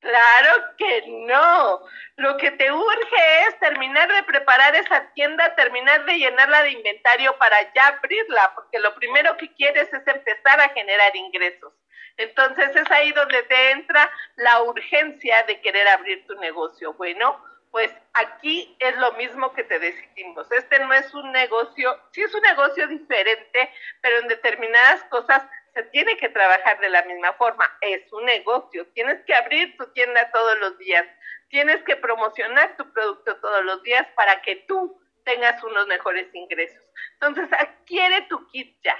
Claro 0.00 0.76
que 0.78 1.04
no. 1.08 1.80
Lo 2.16 2.36
que 2.38 2.50
te 2.52 2.72
urge 2.72 3.44
es 3.48 3.58
terminar 3.60 4.10
de 4.10 4.22
preparar 4.24 4.74
esa 4.74 5.10
tienda, 5.12 5.54
terminar 5.56 6.04
de 6.06 6.18
llenarla 6.18 6.62
de 6.62 6.70
inventario 6.72 7.36
para 7.38 7.72
ya 7.74 7.88
abrirla, 7.88 8.52
porque 8.54 8.78
lo 8.78 8.94
primero 8.94 9.36
que 9.36 9.52
quieres 9.54 9.92
es 9.92 10.06
empezar 10.06 10.60
a 10.60 10.70
generar 10.70 11.14
ingresos. 11.14 11.74
Entonces 12.16 12.74
es 12.76 12.90
ahí 12.90 13.12
donde 13.12 13.42
te 13.44 13.70
entra 13.72 14.10
la 14.36 14.62
urgencia 14.62 15.42
de 15.44 15.60
querer 15.60 15.86
abrir 15.88 16.26
tu 16.26 16.34
negocio. 16.36 16.94
Bueno, 16.94 17.38
Pues 17.70 17.92
aquí 18.14 18.76
es 18.80 18.96
lo 18.96 19.12
mismo 19.12 19.52
que 19.52 19.62
te 19.64 19.78
decimos. 19.78 20.50
Este 20.50 20.78
no 20.80 20.92
es 20.92 21.14
un 21.14 21.30
negocio, 21.32 21.96
sí 22.12 22.20
es 22.22 22.34
un 22.34 22.42
negocio 22.42 22.88
diferente, 22.88 23.72
pero 24.00 24.18
en 24.18 24.28
determinadas 24.28 25.04
cosas 25.04 25.44
se 25.80 25.88
tiene 25.90 26.16
que 26.18 26.28
trabajar 26.28 26.78
de 26.80 26.90
la 26.90 27.02
misma 27.04 27.32
forma. 27.34 27.70
Es 27.80 28.12
un 28.12 28.24
negocio. 28.24 28.86
Tienes 28.88 29.24
que 29.24 29.34
abrir 29.34 29.76
tu 29.76 29.86
tienda 29.92 30.30
todos 30.30 30.58
los 30.58 30.78
días. 30.78 31.06
Tienes 31.48 31.82
que 31.84 31.96
promocionar 31.96 32.76
tu 32.76 32.92
producto 32.92 33.36
todos 33.36 33.64
los 33.64 33.82
días 33.82 34.06
para 34.14 34.42
que 34.42 34.56
tú 34.68 35.00
tengas 35.24 35.62
unos 35.64 35.86
mejores 35.86 36.28
ingresos. 36.34 36.82
Entonces, 37.14 37.48
adquiere 37.52 38.22
tu 38.22 38.46
kit 38.48 38.76
ya. 38.84 38.96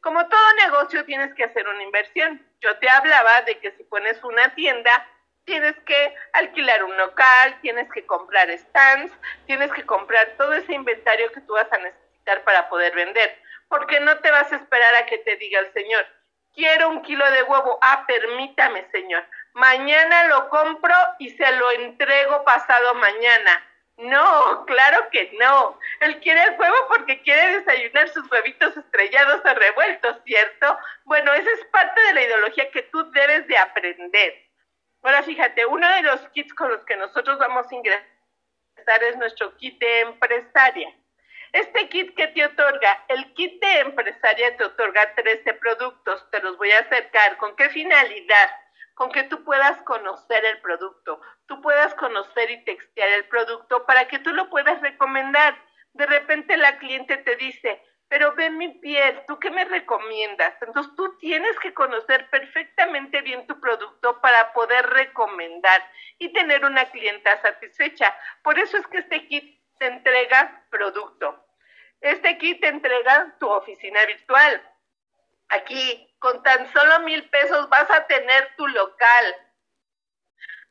Como 0.00 0.28
todo 0.28 0.54
negocio, 0.66 1.04
tienes 1.06 1.34
que 1.34 1.44
hacer 1.44 1.66
una 1.66 1.82
inversión. 1.82 2.46
Yo 2.60 2.76
te 2.78 2.88
hablaba 2.88 3.42
de 3.42 3.58
que 3.58 3.72
si 3.72 3.84
pones 3.84 4.22
una 4.22 4.54
tienda, 4.54 5.08
tienes 5.44 5.76
que 5.80 6.14
alquilar 6.34 6.84
un 6.84 6.96
local, 6.96 7.58
tienes 7.62 7.90
que 7.90 8.04
comprar 8.06 8.50
stands, 8.50 9.12
tienes 9.46 9.72
que 9.72 9.84
comprar 9.84 10.34
todo 10.36 10.52
ese 10.52 10.74
inventario 10.74 11.32
que 11.32 11.40
tú 11.40 11.54
vas 11.54 11.72
a 11.72 11.78
necesitar 11.78 12.44
para 12.44 12.68
poder 12.68 12.94
vender. 12.94 13.38
Porque 13.68 13.98
no 14.00 14.18
te 14.18 14.30
vas 14.30 14.52
a 14.52 14.56
esperar 14.56 14.94
a 14.94 15.06
que 15.06 15.18
te 15.18 15.36
diga 15.36 15.60
el 15.60 15.72
Señor, 15.72 16.06
quiero 16.58 16.90
un 16.90 17.02
kilo 17.02 17.24
de 17.30 17.44
huevo. 17.44 17.78
Ah, 17.80 18.04
permítame, 18.06 18.84
Señor. 18.90 19.24
Mañana 19.54 20.26
lo 20.26 20.48
compro 20.50 20.94
y 21.20 21.30
se 21.30 21.52
lo 21.52 21.70
entrego 21.70 22.44
pasado 22.44 22.94
mañana. 22.96 23.64
No, 23.96 24.64
claro 24.66 25.08
que 25.10 25.30
no. 25.40 25.78
Él 26.00 26.20
quiere 26.20 26.42
el 26.42 26.60
huevo 26.60 26.76
porque 26.88 27.22
quiere 27.22 27.58
desayunar 27.58 28.08
sus 28.10 28.30
huevitos 28.30 28.76
estrellados 28.76 29.40
o 29.44 29.54
revueltos, 29.54 30.16
¿cierto? 30.24 30.78
Bueno, 31.04 31.32
esa 31.32 31.50
es 31.50 31.64
parte 31.66 32.00
de 32.00 32.12
la 32.14 32.22
ideología 32.22 32.70
que 32.70 32.82
tú 32.82 33.10
debes 33.12 33.46
de 33.46 33.56
aprender. 33.56 34.34
Ahora 35.02 35.22
fíjate, 35.22 35.64
uno 35.64 35.88
de 35.88 36.02
los 36.02 36.28
kits 36.30 36.52
con 36.54 36.70
los 36.70 36.84
que 36.84 36.96
nosotros 36.96 37.38
vamos 37.38 37.66
a 37.70 37.74
ingresar 37.74 39.02
es 39.02 39.16
nuestro 39.16 39.56
kit 39.56 39.78
de 39.78 40.00
empresaria. 40.00 40.92
Este 41.52 41.88
kit 41.88 42.14
que 42.14 42.28
te 42.28 42.44
otorga, 42.44 43.04
el 43.08 43.32
kit 43.34 43.60
de 43.60 43.80
empresaria 43.80 44.56
te 44.56 44.64
otorga 44.64 45.14
13 45.14 45.54
productos, 45.54 46.30
te 46.30 46.40
los 46.40 46.56
voy 46.58 46.70
a 46.72 46.80
acercar. 46.80 47.38
¿Con 47.38 47.56
qué 47.56 47.70
finalidad? 47.70 48.50
Con 48.94 49.10
que 49.10 49.24
tú 49.24 49.44
puedas 49.44 49.80
conocer 49.82 50.44
el 50.44 50.60
producto, 50.60 51.20
tú 51.46 51.60
puedas 51.62 51.94
conocer 51.94 52.50
y 52.50 52.64
textear 52.64 53.08
el 53.10 53.24
producto 53.26 53.86
para 53.86 54.08
que 54.08 54.18
tú 54.18 54.32
lo 54.32 54.50
puedas 54.50 54.80
recomendar. 54.82 55.56
De 55.92 56.04
repente 56.06 56.56
la 56.56 56.78
cliente 56.78 57.16
te 57.18 57.36
dice, 57.36 57.82
pero 58.08 58.34
ve 58.34 58.50
mi 58.50 58.68
piel, 58.80 59.22
¿tú 59.26 59.38
qué 59.38 59.50
me 59.50 59.64
recomiendas? 59.64 60.54
Entonces 60.62 60.94
tú 60.96 61.16
tienes 61.18 61.58
que 61.60 61.74
conocer 61.74 62.28
perfectamente 62.30 63.22
bien 63.22 63.46
tu 63.46 63.60
producto 63.60 64.20
para 64.20 64.52
poder 64.52 64.86
recomendar 64.86 65.82
y 66.18 66.32
tener 66.32 66.64
una 66.64 66.86
clienta 66.86 67.40
satisfecha. 67.42 68.14
Por 68.42 68.58
eso 68.58 68.78
es 68.78 68.86
que 68.86 68.98
este 68.98 69.26
kit 69.28 69.57
te 69.78 69.86
entrega 69.86 70.64
producto. 70.70 71.44
Este 72.00 72.38
kit 72.38 72.60
te 72.60 72.68
entrega 72.68 73.34
tu 73.40 73.48
oficina 73.48 74.04
virtual. 74.06 74.62
Aquí, 75.48 76.14
con 76.18 76.42
tan 76.42 76.70
solo 76.72 77.00
mil 77.00 77.28
pesos 77.30 77.68
vas 77.68 77.90
a 77.90 78.06
tener 78.06 78.54
tu 78.56 78.66
local 78.68 79.48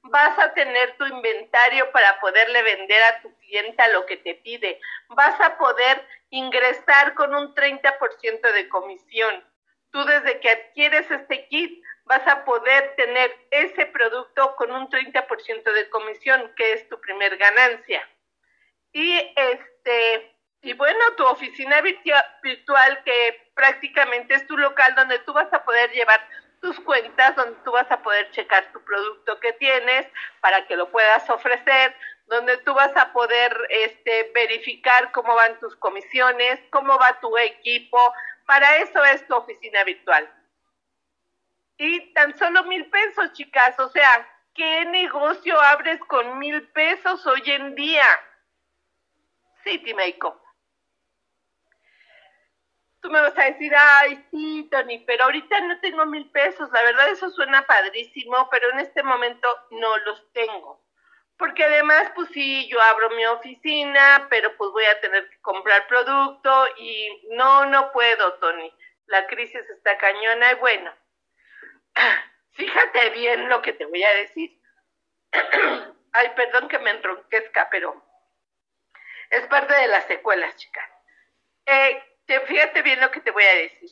vas 0.09 0.37
a 0.39 0.53
tener 0.53 0.95
tu 0.97 1.05
inventario 1.05 1.91
para 1.91 2.19
poderle 2.19 2.61
vender 2.63 3.01
a 3.03 3.21
tu 3.21 3.35
clienta 3.37 3.87
lo 3.89 4.05
que 4.05 4.17
te 4.17 4.35
pide, 4.35 4.79
vas 5.09 5.39
a 5.41 5.57
poder 5.57 6.05
ingresar 6.29 7.13
con 7.13 7.33
un 7.33 7.53
30% 7.55 8.51
de 8.51 8.69
comisión. 8.69 9.43
Tú 9.91 10.03
desde 10.05 10.39
que 10.39 10.49
adquieres 10.49 11.09
este 11.09 11.47
kit 11.47 11.83
vas 12.05 12.25
a 12.27 12.45
poder 12.45 12.95
tener 12.95 13.35
ese 13.51 13.85
producto 13.87 14.55
con 14.55 14.71
un 14.71 14.89
30% 14.89 15.73
de 15.73 15.89
comisión, 15.89 16.53
que 16.55 16.73
es 16.73 16.87
tu 16.89 16.99
primer 17.01 17.37
ganancia. 17.37 18.07
Y 18.97 19.31
este 19.35 20.35
y 20.63 20.73
bueno, 20.73 20.99
tu 21.17 21.25
oficina 21.27 21.81
virtual 21.81 23.03
que 23.05 23.51
prácticamente 23.53 24.33
es 24.33 24.47
tu 24.47 24.57
local 24.57 24.95
donde 24.95 25.19
tú 25.19 25.33
vas 25.33 25.53
a 25.53 25.63
poder 25.63 25.91
llevar 25.91 26.19
tus 26.61 26.79
cuentas 26.79 27.35
donde 27.35 27.59
tú 27.63 27.71
vas 27.71 27.89
a 27.91 28.01
poder 28.01 28.31
checar 28.31 28.71
tu 28.73 28.83
producto 28.83 29.39
que 29.39 29.53
tienes 29.53 30.07
para 30.41 30.65
que 30.65 30.75
lo 30.75 30.89
puedas 30.89 31.29
ofrecer, 31.29 31.95
donde 32.25 32.57
tú 32.57 32.73
vas 32.73 32.97
a 32.97 33.13
poder 33.13 33.55
este, 33.69 34.31
verificar 34.33 35.11
cómo 35.11 35.35
van 35.35 35.59
tus 35.59 35.75
comisiones, 35.75 36.59
cómo 36.71 36.97
va 36.97 37.19
tu 37.19 37.37
equipo. 37.37 37.99
Para 38.47 38.77
eso 38.77 39.05
es 39.05 39.27
tu 39.27 39.35
oficina 39.35 39.83
virtual. 39.83 40.27
Y 41.77 42.11
tan 42.15 42.35
solo 42.35 42.63
mil 42.63 42.89
pesos, 42.89 43.31
chicas. 43.33 43.79
O 43.79 43.89
sea, 43.89 44.27
¿qué 44.55 44.85
negocio 44.85 45.61
abres 45.61 45.99
con 46.07 46.39
mil 46.39 46.67
pesos 46.69 47.27
hoy 47.27 47.43
en 47.45 47.75
día? 47.75 48.07
City 49.67 49.93
Makeup 49.93 50.41
tú 53.07 53.13
me 53.13 53.21
vas 53.21 53.37
a 53.37 53.45
decir, 53.45 53.71
ay, 53.75 54.21
sí, 54.31 54.67
Tony, 54.71 54.99
pero 54.99 55.25
ahorita 55.25 55.61
no 55.61 55.79
tengo 55.79 56.05
mil 56.05 56.29
pesos. 56.31 56.69
La 56.71 56.83
verdad, 56.83 57.09
eso 57.09 57.29
suena 57.29 57.65
padrísimo, 57.65 58.49
pero 58.49 58.69
en 58.71 58.79
este 58.79 59.01
momento 59.03 59.47
no 59.71 59.97
los 59.99 60.31
tengo. 60.33 60.85
Porque 61.37 61.63
además, 61.63 62.11
pues 62.15 62.29
sí, 62.29 62.67
yo 62.67 62.81
abro 62.81 63.11
mi 63.11 63.25
oficina, 63.25 64.27
pero 64.29 64.57
pues 64.57 64.71
voy 64.71 64.85
a 64.85 64.99
tener 64.99 65.29
que 65.29 65.39
comprar 65.39 65.87
producto 65.87 66.67
y 66.77 67.27
no, 67.29 67.65
no 67.67 67.91
puedo, 67.91 68.33
Tony. 68.35 68.73
La 69.05 69.25
crisis 69.27 69.69
está 69.69 69.97
cañona 69.97 70.51
y 70.51 70.55
bueno, 70.55 70.93
fíjate 72.51 73.11
bien 73.11 73.47
lo 73.47 73.61
que 73.61 73.73
te 73.73 73.85
voy 73.85 74.03
a 74.03 74.13
decir. 74.15 74.59
Ay, 76.11 76.31
perdón 76.35 76.67
que 76.67 76.79
me 76.79 76.89
entronquezca, 76.89 77.69
pero 77.69 78.03
es 79.29 79.45
parte 79.47 79.73
de 79.73 79.87
las 79.87 80.05
secuelas, 80.05 80.55
chicas. 80.55 80.89
Eh, 81.65 82.01
fíjate 82.47 82.81
bien 82.81 82.99
lo 83.01 83.11
que 83.11 83.21
te 83.21 83.31
voy 83.31 83.43
a 83.43 83.55
decir. 83.55 83.89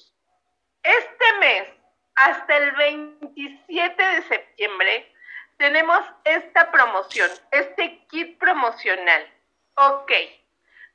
Este 0.83 1.33
mes, 1.39 1.67
hasta 2.15 2.57
el 2.57 2.71
27 2.71 4.03
de 4.03 4.21
septiembre, 4.23 5.11
tenemos 5.57 5.99
esta 6.23 6.71
promoción, 6.71 7.29
este 7.51 8.05
kit 8.07 8.37
promocional. 8.37 9.33
Ok, 9.75 10.11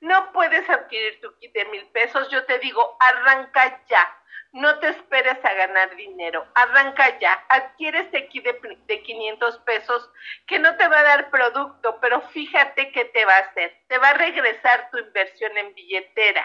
no 0.01 0.33
puedes 0.33 0.69
adquirir 0.69 1.21
tu 1.21 1.37
kit 1.39 1.53
de 1.53 1.65
mil 1.67 1.87
pesos, 1.89 2.31
yo 2.31 2.45
te 2.45 2.59
digo, 2.59 2.97
arranca 3.01 3.83
ya. 3.89 4.20
No 4.53 4.81
te 4.81 4.89
esperes 4.89 5.45
a 5.45 5.55
ganar 5.55 5.95
dinero, 5.95 6.45
arranca 6.55 7.19
ya, 7.21 7.45
adquiere 7.49 8.01
este 8.01 8.29
kit 8.29 8.45
de, 8.45 8.79
de 8.87 9.03
500 9.03 9.59
pesos 9.59 10.11
que 10.47 10.59
no 10.59 10.77
te 10.77 10.89
va 10.89 10.99
a 10.99 11.05
dar 11.05 11.31
producto, 11.31 11.99
pero 12.01 12.21
fíjate 12.21 12.91
qué 12.91 13.05
te 13.05 13.25
va 13.25 13.37
a 13.37 13.41
hacer, 13.41 13.81
te 13.87 13.99
va 13.99 14.09
a 14.09 14.15
regresar 14.15 14.91
tu 14.91 14.99
inversión 14.99 15.57
en 15.57 15.73
billetera 15.75 16.45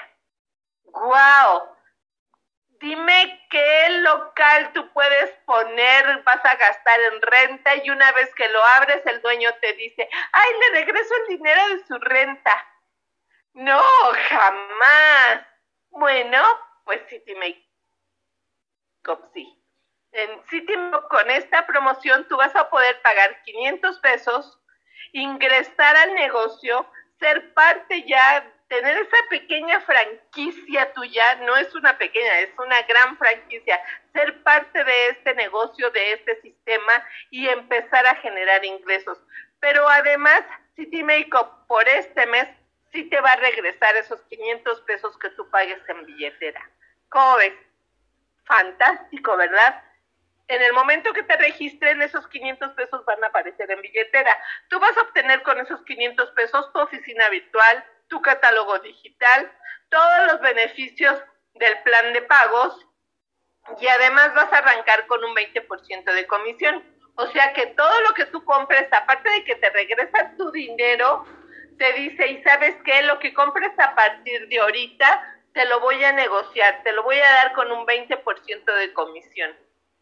Wow. 0.96 1.76
Dime 2.80 3.48
qué 3.50 3.90
local 4.02 4.72
tú 4.74 4.92
puedes 4.94 5.32
poner, 5.46 6.24
vas 6.24 6.44
a 6.46 6.56
gastar 6.56 7.00
en 7.02 7.22
renta 7.22 7.76
y 7.78 7.90
una 7.90 8.12
vez 8.12 8.34
que 8.36 8.48
lo 8.50 8.64
abres 8.78 9.02
el 9.06 9.22
dueño 9.22 9.50
te 9.62 9.74
dice, 9.74 10.08
ay, 10.32 10.50
le 10.60 10.80
regreso 10.80 11.16
el 11.22 11.38
dinero 11.38 11.68
de 11.70 11.86
su 11.86 11.98
renta. 11.98 12.68
No, 13.54 13.82
jamás. 14.30 15.48
Bueno, 15.90 16.44
pues 16.84 17.02
City 17.08 17.34
Makeup 17.36 17.65
sí. 19.34 19.62
En 20.12 20.30
con 21.10 21.30
esta 21.30 21.66
promoción 21.66 22.28
tú 22.28 22.38
vas 22.38 22.56
a 22.56 22.70
poder 22.70 23.02
pagar 23.02 23.42
500 23.44 24.00
pesos, 24.00 24.60
ingresar 25.12 25.96
al 25.98 26.14
negocio, 26.14 26.90
ser 27.20 27.54
parte 27.54 28.04
ya 28.08 28.50
tener 28.68 28.98
esa 28.98 29.18
pequeña 29.30 29.80
franquicia 29.82 30.92
tuya, 30.94 31.36
no 31.36 31.56
es 31.56 31.74
una 31.76 31.98
pequeña, 31.98 32.40
es 32.40 32.50
una 32.58 32.82
gran 32.84 33.18
franquicia, 33.18 33.80
ser 34.14 34.42
parte 34.44 34.84
de 34.84 35.08
este 35.10 35.36
negocio, 35.36 35.90
de 35.92 36.14
este 36.14 36.42
sistema 36.42 37.06
y 37.30 37.48
empezar 37.48 38.06
a 38.08 38.16
generar 38.16 38.66
ingresos. 38.66 39.20
Pero 39.60 39.88
además, 39.88 40.42
City 40.76 41.04
Makeup 41.04 41.68
por 41.68 41.88
este 41.88 42.26
mes 42.28 42.48
sí 42.92 43.04
te 43.10 43.20
va 43.22 43.34
a 43.34 43.38
regresar 43.38 43.96
esos 43.96 44.22
500 44.24 44.82
pesos 44.82 45.18
que 45.20 45.30
tú 45.32 45.50
pagues 45.50 45.82
en 45.90 46.06
billetera. 46.06 46.70
¿Cómo 47.10 47.38
ves? 47.38 47.54
Fantástico, 48.46 49.36
¿verdad? 49.38 49.84
En 50.48 50.62
el 50.62 50.74
momento 50.74 51.12
que 51.14 51.24
te 51.24 51.36
registren, 51.38 52.02
esos 52.02 52.28
500 52.28 52.74
pesos 52.74 53.04
van 53.06 53.24
a 53.24 53.28
aparecer 53.28 53.70
en 53.72 53.82
billetera. 53.82 54.38
Tú 54.70 54.80
vas 54.80 54.96
a 54.98 55.02
obtener 55.02 55.42
con 55.42 55.60
esos 55.60 55.84
500 55.84 56.32
pesos 56.32 56.72
tu 56.72 56.80
oficina 56.80 57.28
virtual, 57.30 57.84
tu 58.08 58.22
catálogo 58.22 58.78
digital, 58.80 59.52
todos 59.90 60.28
los 60.28 60.42
beneficios 60.42 61.20
del 61.56 61.82
plan 61.84 62.14
de 62.14 62.22
pagos 62.24 62.86
y 63.80 63.88
además 63.88 64.34
vas 64.36 64.52
a 64.54 64.60
arrancar 64.60 65.08
con 65.08 65.24
un 65.24 65.36
20% 65.36 66.14
de 66.14 66.28
comisión. 66.28 66.84
O 67.16 67.28
sea 67.28 67.54
que 67.54 67.68
todo 67.68 68.02
lo 68.02 68.14
que 68.14 68.26
tú 68.26 68.44
compres, 68.44 68.88
aparte 68.92 69.30
de 69.30 69.44
que 69.46 69.56
te 69.56 69.70
regresa 69.72 70.34
tu 70.38 70.52
dinero, 70.52 71.26
te 71.78 71.94
dice, 71.94 72.28
y 72.28 72.44
sabes 72.44 72.76
qué, 72.86 73.02
lo 73.04 73.20
que 73.20 73.34
compres 73.34 73.72
a 73.80 73.96
partir 73.96 74.48
de 74.48 74.60
ahorita, 74.60 75.35
te 75.56 75.66
lo 75.66 75.80
voy 75.80 76.04
a 76.04 76.12
negociar, 76.12 76.84
te 76.84 76.92
lo 76.92 77.04
voy 77.04 77.18
a 77.18 77.32
dar 77.32 77.54
con 77.54 77.72
un 77.72 77.88
20% 77.88 78.66
de 78.66 78.94
comisión. 78.94 79.56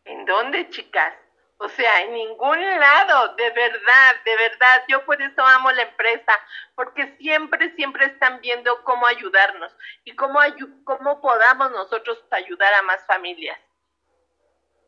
¿En 0.03 0.25
dónde, 0.25 0.67
chicas? 0.71 1.13
O 1.57 1.69
sea, 1.69 2.01
en 2.01 2.13
ningún 2.13 2.59
lado, 2.79 3.35
de 3.35 3.51
verdad, 3.51 4.15
de 4.25 4.35
verdad. 4.35 4.83
Yo 4.87 5.05
por 5.05 5.21
eso 5.21 5.45
amo 5.45 5.71
la 5.71 5.83
empresa, 5.83 6.39
porque 6.73 7.15
siempre, 7.19 7.69
siempre 7.75 8.07
están 8.07 8.41
viendo 8.41 8.83
cómo 8.83 9.05
ayudarnos 9.05 9.71
y 10.03 10.15
cómo, 10.15 10.39
cómo 10.85 11.21
podamos 11.21 11.69
nosotros 11.69 12.19
ayudar 12.31 12.73
a 12.73 12.81
más 12.81 13.05
familias. 13.05 13.59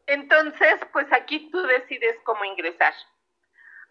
Entonces, 0.08 0.80
pues 0.92 1.06
aquí 1.14 1.52
tú 1.52 1.62
decides 1.62 2.18
cómo 2.24 2.44
ingresar. 2.44 2.94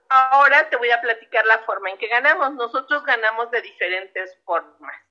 Ahora 0.09 0.69
te 0.71 0.77
voy 0.77 0.91
a 0.91 1.01
platicar 1.01 1.47
la 1.47 1.59
forma 1.59 1.91
en 1.91 1.99
que 1.99 2.09
ganamos. 2.09 2.53
Nosotros 2.55 3.05
ganamos 3.05 3.49
de 3.53 3.63
diferentes 3.63 4.37
formas. 4.45 5.04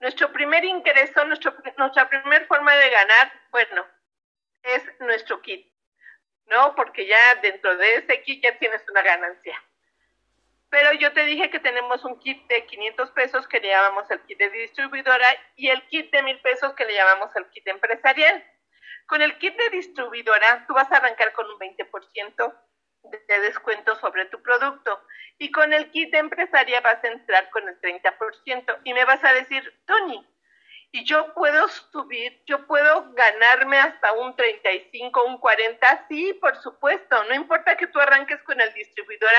Nuestro 0.00 0.32
primer 0.32 0.64
ingreso, 0.64 1.24
nuestro, 1.24 1.54
nuestra 1.76 2.08
primera 2.08 2.46
forma 2.46 2.74
de 2.76 2.90
ganar, 2.90 3.32
bueno, 3.50 3.86
es 4.62 4.82
nuestro 5.00 5.40
kit. 5.42 5.68
¿no? 6.48 6.74
Porque 6.74 7.06
ya 7.06 7.34
dentro 7.42 7.76
de 7.76 7.96
ese 7.96 8.22
kit 8.22 8.42
ya 8.42 8.58
tienes 8.58 8.82
una 8.88 9.02
ganancia. 9.02 9.62
Pero 10.70 10.92
yo 10.94 11.12
te 11.12 11.24
dije 11.24 11.50
que 11.50 11.60
tenemos 11.60 12.04
un 12.04 12.18
kit 12.18 12.46
de 12.48 12.66
500 12.66 13.10
pesos 13.12 13.48
que 13.48 13.60
le 13.60 13.68
llamamos 13.68 14.10
el 14.10 14.20
kit 14.22 14.38
de 14.38 14.50
distribuidora 14.50 15.26
y 15.56 15.68
el 15.68 15.82
kit 15.88 16.10
de 16.10 16.22
1000 16.22 16.40
pesos 16.40 16.74
que 16.74 16.84
le 16.84 16.94
llamamos 16.94 17.34
el 17.36 17.46
kit 17.48 17.66
empresarial. 17.68 18.44
Con 19.06 19.22
el 19.22 19.38
kit 19.38 19.56
de 19.56 19.70
distribuidora 19.70 20.66
tú 20.66 20.74
vas 20.74 20.90
a 20.92 20.96
arrancar 20.96 21.32
con 21.32 21.46
un 21.46 21.58
20% 21.58 22.54
de 23.02 23.40
descuento 23.40 23.96
sobre 23.96 24.26
tu 24.26 24.42
producto. 24.42 25.00
Y 25.38 25.50
con 25.50 25.72
el 25.72 25.90
kit 25.90 26.10
de 26.10 26.18
empresaria 26.18 26.80
vas 26.80 27.02
a 27.02 27.08
entrar 27.08 27.48
con 27.50 27.68
el 27.68 27.80
30% 27.80 28.80
y 28.84 28.92
me 28.92 29.04
vas 29.04 29.22
a 29.24 29.32
decir, 29.32 29.72
Tony, 29.86 30.26
y 30.90 31.04
yo 31.04 31.34
puedo 31.34 31.68
subir, 31.68 32.42
yo 32.46 32.66
puedo 32.66 33.12
ganarme 33.12 33.78
hasta 33.78 34.12
un 34.12 34.34
35, 34.34 35.24
un 35.24 35.38
40, 35.38 36.06
sí, 36.08 36.32
por 36.40 36.56
supuesto, 36.62 37.24
no 37.24 37.34
importa 37.34 37.76
que 37.76 37.86
tú 37.88 38.00
arranques 38.00 38.42
con 38.42 38.60
el 38.60 38.72
distribuidor 38.72 39.30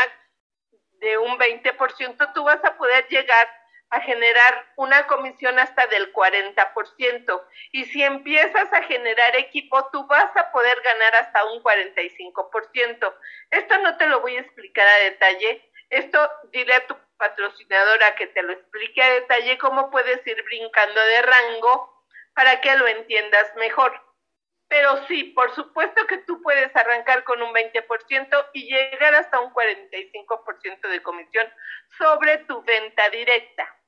de 1.00 1.18
un 1.18 1.38
20%, 1.38 2.34
tú 2.34 2.44
vas 2.44 2.64
a 2.64 2.78
poder 2.78 3.08
llegar 3.08 3.48
a 3.92 4.02
generar 4.02 4.72
una 4.76 5.08
comisión 5.08 5.58
hasta 5.58 5.88
del 5.88 6.14
40%. 6.14 7.44
Y 7.72 7.86
si 7.86 8.04
empiezas 8.04 8.72
a 8.72 8.84
generar 8.84 9.36
equipo, 9.36 9.90
tú 9.92 10.06
vas 10.08 10.36
a 10.38 10.52
poder 10.52 10.80
ganar 10.82 11.16
hasta 11.16 11.46
un 11.46 11.64
45%. 11.64 13.16
Esto 13.52 13.78
no 13.80 13.98
te 13.98 14.08
lo 14.08 14.22
voy 14.22 14.38
a 14.38 14.42
explicar 14.42 14.88
a 14.88 15.04
detalle. 15.06 15.72
Esto 15.90 16.30
dile 16.52 16.74
a 16.76 16.88
tu 16.88 16.96
patrocinadora 17.18 18.16
que 18.16 18.28
te 18.28 18.44
lo 18.44 18.54
explique 18.54 19.02
a 19.02 19.12
detalle 19.12 19.58
cómo 19.58 19.90
puedes 19.90 20.26
ir 20.26 20.42
brincando 20.44 21.02
de 21.02 21.22
rango 21.24 22.06
para 22.34 22.62
que 22.62 22.76
lo 22.78 22.88
entiendas 22.88 23.56
mejor. 23.56 24.00
Pero 24.68 25.04
sí, 25.08 25.24
por 25.24 25.54
supuesto 25.56 26.06
que 26.06 26.20
tú 26.20 26.44
puedes 26.44 26.74
arrancar 26.76 27.24
con 27.24 27.42
un 27.42 27.52
20% 27.54 28.50
y 28.54 28.72
llegar 28.72 29.16
hasta 29.16 29.40
un 29.40 29.52
45% 29.52 30.88
de 30.88 31.02
comisión 31.02 31.52
sobre 31.98 32.38
tu 32.46 32.62
venta 32.62 33.10
directa. 33.10 33.79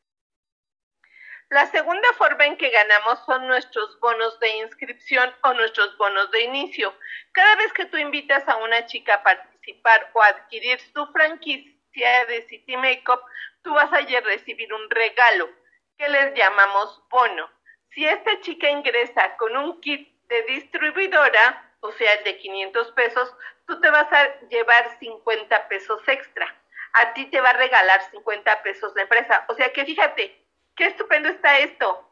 La 1.51 1.65
segunda 1.65 2.08
forma 2.13 2.46
en 2.46 2.55
que 2.55 2.70
ganamos 2.70 3.20
son 3.25 3.46
nuestros 3.46 4.00
bonos 4.00 4.39
de 4.39 4.50
inscripción 4.60 5.36
o 5.41 5.53
nuestros 5.53 5.98
bonos 5.98 6.31
de 6.31 6.43
inicio. 6.43 6.96
Cada 7.34 7.58
vez 7.58 7.74
que 7.74 7.88
tú 7.88 7.98
invitas 7.98 8.48
a 8.48 8.55
una 8.55 8.86
chica 8.86 9.15
a 9.15 9.24
participar 9.24 10.12
o 10.13 10.22
adquirir 10.22 10.79
su 10.93 11.05
franquicia, 11.08 12.25
de 12.29 12.48
City 12.48 12.77
Makeup, 12.77 13.20
tú 13.63 13.74
vas 13.74 13.91
a 13.91 14.00
recibir 14.22 14.74
un 14.74 14.89
regalo 14.89 15.50
que 15.98 16.08
les 16.08 16.34
llamamos 16.36 17.03
bono. 17.10 17.51
Si 17.89 18.08
esta 18.08 18.39
chica 18.39 18.70
ingresa 18.70 19.36
con 19.36 19.58
un 19.58 19.81
kit 19.81 20.10
de 20.29 20.43
distribuidora, 20.43 21.70
o 21.81 21.91
sea, 21.91 22.13
el 22.13 22.24
de 22.24 22.38
500 22.38 22.91
pesos, 22.93 23.36
tú 23.67 23.77
te 23.81 23.89
vas 23.89 24.08
a 24.13 24.39
llevar 24.48 24.98
50 25.00 25.67
pesos 25.67 26.01
extra. 26.08 26.55
A 26.93 27.12
ti 27.13 27.25
te 27.25 27.41
va 27.41 27.50
a 27.50 27.58
regalar 27.58 28.10
50 28.10 28.63
pesos 28.63 28.93
de 28.93 29.01
empresa. 29.01 29.43
O 29.50 29.53
sea 29.55 29.74
que 29.74 29.84
fíjate, 29.84 30.40
qué 30.75 30.88
estupendo 30.88 31.30
está 31.30 31.60
esto. 31.60 32.08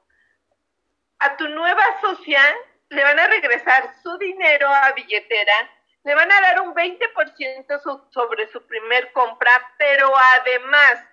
A 1.20 1.38
tu 1.38 1.48
nueva 1.50 1.84
socia 2.02 2.42
le 2.90 3.04
van 3.04 3.20
a 3.20 3.28
regresar 3.28 3.94
su 4.02 4.18
dinero 4.18 4.68
a 4.68 4.92
billetera 4.94 5.70
le 6.04 6.16
van 6.16 6.32
a 6.32 6.42
dar 6.42 6.62
un 6.62 6.74
20% 6.74 8.10
sobre 8.12 8.48
su 8.52 8.66
primer 8.66 9.12
compra, 9.12 9.52
pero 9.78 10.12
además 10.38 11.04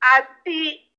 a 0.00 0.42
ti, 0.44 0.92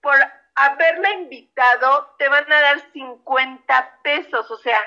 por 0.00 0.16
haberla 0.54 1.10
invitado, 1.14 2.14
te 2.18 2.28
van 2.28 2.50
a 2.52 2.60
dar 2.60 2.92
50 2.92 4.00
pesos, 4.02 4.50
o 4.50 4.58
sea, 4.58 4.80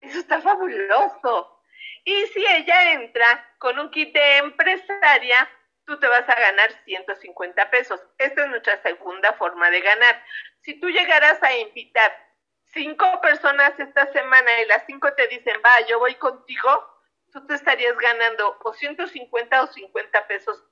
eso 0.00 0.18
está 0.18 0.40
fabuloso. 0.40 1.60
Y 2.04 2.26
si 2.26 2.46
ella 2.46 2.92
entra 2.92 3.54
con 3.58 3.78
un 3.78 3.90
kit 3.90 4.12
de 4.12 4.36
empresaria, 4.38 5.50
tú 5.88 5.98
te 5.98 6.06
vas 6.06 6.28
a 6.28 6.34
ganar 6.38 6.70
150 6.84 7.70
pesos. 7.70 7.98
Esta 8.18 8.42
es 8.42 8.48
nuestra 8.50 8.80
segunda 8.82 9.32
forma 9.32 9.70
de 9.70 9.80
ganar. 9.80 10.22
Si 10.60 10.78
tú 10.78 10.90
llegaras 10.90 11.42
a 11.42 11.56
invitar 11.56 12.12
cinco 12.66 13.06
personas 13.22 13.72
esta 13.80 14.12
semana 14.12 14.60
y 14.60 14.66
las 14.66 14.84
cinco 14.86 15.10
te 15.14 15.26
dicen, 15.28 15.56
va, 15.64 15.80
yo 15.88 15.98
voy 15.98 16.14
contigo, 16.16 17.02
tú 17.32 17.44
te 17.46 17.54
estarías 17.54 17.96
ganando 17.96 18.58
o 18.62 18.74
150 18.74 19.62
o 19.62 19.66
50 19.66 20.26
pesos 20.26 20.62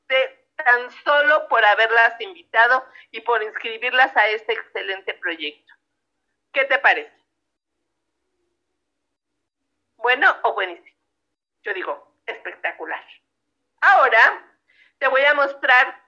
tan 0.56 0.90
solo 1.02 1.48
por 1.48 1.64
haberlas 1.64 2.20
invitado 2.20 2.86
y 3.10 3.22
por 3.22 3.42
inscribirlas 3.42 4.14
a 4.18 4.28
este 4.28 4.52
excelente 4.52 5.14
proyecto. 5.14 5.72
¿Qué 6.52 6.66
te 6.66 6.78
parece? 6.78 7.16
¿Bueno 9.96 10.36
o 10.42 10.52
buenísimo? 10.52 10.94
Yo 11.62 11.72
digo, 11.72 12.14
espectacular. 12.26 13.02
Ahora 13.80 14.55
te 14.98 15.08
voy 15.08 15.24
a 15.24 15.34
mostrar 15.34 16.02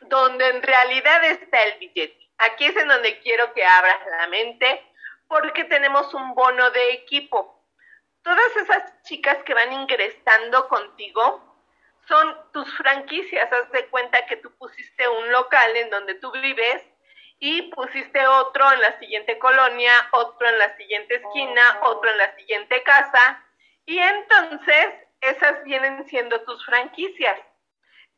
donde 0.00 0.48
en 0.48 0.62
realidad 0.62 1.24
está 1.24 1.62
el 1.62 1.78
billete. 1.78 2.18
Aquí 2.38 2.66
es 2.66 2.76
en 2.76 2.88
donde 2.88 3.20
quiero 3.20 3.52
que 3.54 3.64
abras 3.64 4.00
la 4.18 4.26
mente 4.28 4.82
porque 5.28 5.64
tenemos 5.64 6.12
un 6.14 6.34
bono 6.34 6.70
de 6.70 6.92
equipo 6.92 7.54
todas 8.24 8.56
esas 8.56 9.02
chicas 9.02 9.38
que 9.44 9.54
van 9.54 9.72
ingresando 9.72 10.66
contigo 10.66 11.54
son 12.08 12.36
tus 12.52 12.76
franquicias. 12.76 13.52
Haz 13.52 13.70
de 13.70 13.86
cuenta 13.86 14.26
que 14.26 14.36
tú 14.38 14.50
pusiste 14.56 15.06
un 15.06 15.30
local 15.30 15.76
en 15.76 15.90
donde 15.90 16.14
tú 16.16 16.32
vives 16.32 16.82
y 17.38 17.62
pusiste 17.70 18.26
otro 18.26 18.72
en 18.72 18.80
la 18.80 18.98
siguiente 18.98 19.38
colonia, 19.38 19.92
otro 20.12 20.48
en 20.48 20.58
la 20.58 20.76
siguiente 20.76 21.16
esquina, 21.16 21.80
oh. 21.82 21.90
otro 21.90 22.10
en 22.10 22.18
la 22.18 22.34
siguiente 22.34 22.82
casa. 22.82 23.44
Y 23.84 23.98
entonces 23.98 24.94
esas 25.20 25.62
vienen 25.64 26.06
siendo 26.08 26.40
tus 26.42 26.64
franquicias. 26.64 27.38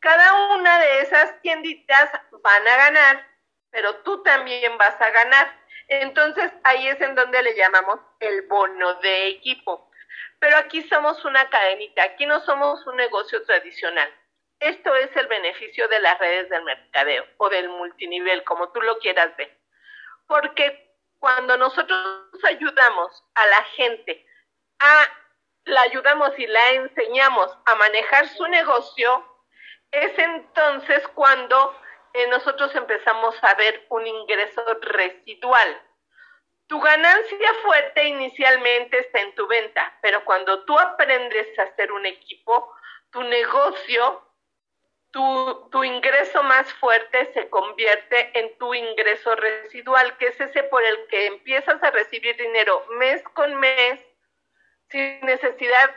Cada 0.00 0.54
una 0.54 0.78
de 0.78 1.00
esas 1.00 1.40
tienditas 1.42 2.10
van 2.42 2.68
a 2.68 2.76
ganar, 2.76 3.26
pero 3.70 3.96
tú 3.96 4.22
también 4.22 4.76
vas 4.78 5.00
a 5.00 5.10
ganar. 5.10 5.66
Entonces 5.88 6.52
ahí 6.64 6.88
es 6.88 7.00
en 7.00 7.14
donde 7.14 7.42
le 7.42 7.56
llamamos 7.56 8.00
el 8.20 8.42
bono 8.42 8.94
de 8.94 9.28
equipo. 9.28 9.90
Pero 10.38 10.56
aquí 10.58 10.82
somos 10.88 11.24
una 11.24 11.48
cadenita, 11.48 12.02
aquí 12.02 12.26
no 12.26 12.40
somos 12.40 12.86
un 12.86 12.96
negocio 12.96 13.42
tradicional. 13.44 14.12
Esto 14.60 14.94
es 14.94 15.14
el 15.16 15.26
beneficio 15.26 15.86
de 15.88 16.00
las 16.00 16.18
redes 16.18 16.48
del 16.48 16.62
mercadeo 16.62 17.26
o 17.36 17.48
del 17.48 17.68
multinivel, 17.68 18.42
como 18.44 18.70
tú 18.72 18.80
lo 18.80 18.98
quieras 18.98 19.36
ver. 19.36 19.56
Porque 20.26 20.94
cuando 21.18 21.56
nosotros 21.56 21.98
ayudamos 22.44 23.24
a 23.34 23.46
la 23.46 23.62
gente, 23.76 24.26
a, 24.78 25.06
la 25.64 25.82
ayudamos 25.82 26.38
y 26.38 26.46
la 26.46 26.70
enseñamos 26.70 27.56
a 27.66 27.74
manejar 27.74 28.28
su 28.28 28.46
negocio, 28.46 29.35
es 29.90 30.18
entonces 30.18 31.06
cuando 31.08 31.74
eh, 32.12 32.26
nosotros 32.28 32.74
empezamos 32.74 33.34
a 33.42 33.54
ver 33.54 33.86
un 33.90 34.06
ingreso 34.06 34.62
residual. 34.80 35.82
Tu 36.66 36.80
ganancia 36.80 37.54
fuerte 37.62 38.04
inicialmente 38.04 38.98
está 38.98 39.20
en 39.20 39.34
tu 39.34 39.46
venta, 39.46 39.96
pero 40.02 40.24
cuando 40.24 40.64
tú 40.64 40.78
aprendes 40.78 41.58
a 41.58 41.64
hacer 41.64 41.92
un 41.92 42.06
equipo, 42.06 42.74
tu 43.10 43.22
negocio, 43.22 44.22
tu, 45.12 45.68
tu, 45.70 45.84
ingreso 45.84 46.42
más 46.42 46.72
fuerte 46.74 47.32
se 47.32 47.48
convierte 47.48 48.38
en 48.38 48.58
tu 48.58 48.74
ingreso 48.74 49.34
residual, 49.36 50.16
que 50.18 50.28
es 50.28 50.40
ese 50.40 50.64
por 50.64 50.82
el 50.82 51.06
que 51.06 51.26
empiezas 51.26 51.82
a 51.82 51.90
recibir 51.90 52.36
dinero 52.36 52.84
mes 52.98 53.22
con 53.34 53.54
mes 53.54 54.00
sin 54.88 55.20
necesidad, 55.20 55.94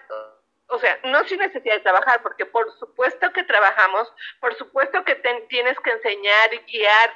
o 0.69 0.79
sea, 0.79 0.99
no 1.03 1.23
sin 1.25 1.39
necesidad 1.39 1.75
de 1.75 1.81
trabajar, 1.81 2.21
porque 2.21 2.45
por 2.45 2.71
supuesto 2.77 3.31
que 3.33 3.43
trabajamos, 3.43 4.11
por 4.39 4.55
supuesto 4.55 5.03
que 5.03 5.15
tienes 5.49 5.79
que 5.79 5.91
enseñar, 5.91 6.49
guiar 6.67 7.13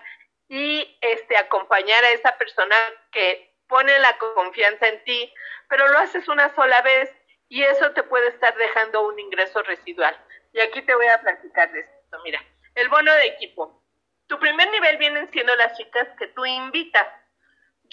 y 0.50 0.98
este 1.02 1.38
acompañar 1.38 2.04
a 2.04 2.12
esa 2.12 2.38
persona 2.38 2.76
que 3.12 3.56
pone 3.68 3.98
la 4.00 4.18
confianza 4.18 4.88
en 4.88 5.04
ti, 5.04 5.34
pero 5.70 5.88
lo 5.88 6.00
haces 6.00 6.28
una 6.28 6.54
sola 6.56 6.82
vez 6.82 7.10
y 7.48 7.64
eso 7.64 7.92
te 7.92 8.04
puede 8.04 8.30
estar 8.30 8.56
dejando 8.58 9.08
un 9.08 9.20
ingreso 9.20 9.62
residual. 9.64 10.18
Y 10.52 10.60
aquí 10.60 10.82
te 10.82 10.96
voy 10.96 11.08
a 11.08 11.22
platicar 11.22 11.72
de 11.72 11.82
esto. 11.82 12.20
Mira, 12.24 12.44
el 12.76 12.90
bono 12.90 13.14
de 13.14 13.28
equipo. 13.28 13.84
Tu 14.28 14.40
primer 14.40 14.70
nivel 14.72 14.98
vienen 14.98 15.30
siendo 15.32 15.56
las 15.56 15.78
chicas 15.78 16.08
que 16.18 16.28
tú 16.28 16.46
invitas. 16.46 17.08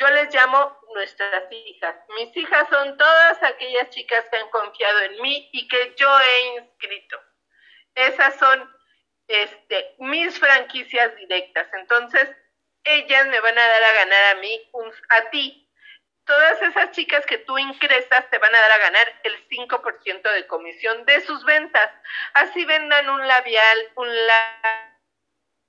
Yo 0.01 0.09
les 0.09 0.35
llamo 0.35 0.79
nuestras 0.95 1.45
hijas. 1.53 1.95
Mis 2.17 2.35
hijas 2.35 2.67
son 2.71 2.97
todas 2.97 3.43
aquellas 3.43 3.91
chicas 3.91 4.25
que 4.31 4.39
han 4.39 4.49
confiado 4.49 4.99
en 5.01 5.21
mí 5.21 5.51
y 5.53 5.69
que 5.69 5.95
yo 5.95 6.09
he 6.21 6.63
inscrito. 6.63 7.21
Esas 7.95 8.39
son 8.39 8.75
este, 9.29 9.97
mis 9.99 10.39
franquicias 10.39 11.15
directas. 11.17 11.69
Entonces, 11.75 12.31
ellas 12.85 13.27
me 13.27 13.41
van 13.41 13.59
a 13.59 13.67
dar 13.67 13.83
a 13.83 13.93
ganar 13.93 14.37
a 14.37 14.41
mí, 14.41 14.71
a 15.11 15.29
ti. 15.29 15.71
Todas 16.25 16.63
esas 16.63 16.93
chicas 16.93 17.27
que 17.27 17.37
tú 17.37 17.59
ingresas 17.59 18.31
te 18.31 18.39
van 18.39 18.55
a 18.55 18.61
dar 18.61 18.73
a 18.73 18.79
ganar 18.79 19.21
el 19.25 19.49
5% 19.49 20.33
de 20.33 20.47
comisión 20.47 21.05
de 21.05 21.21
sus 21.27 21.45
ventas. 21.45 21.91
Así 22.33 22.65
vendan 22.65 23.11
un 23.11 23.29
labial, 23.29 23.93
un 23.97 24.09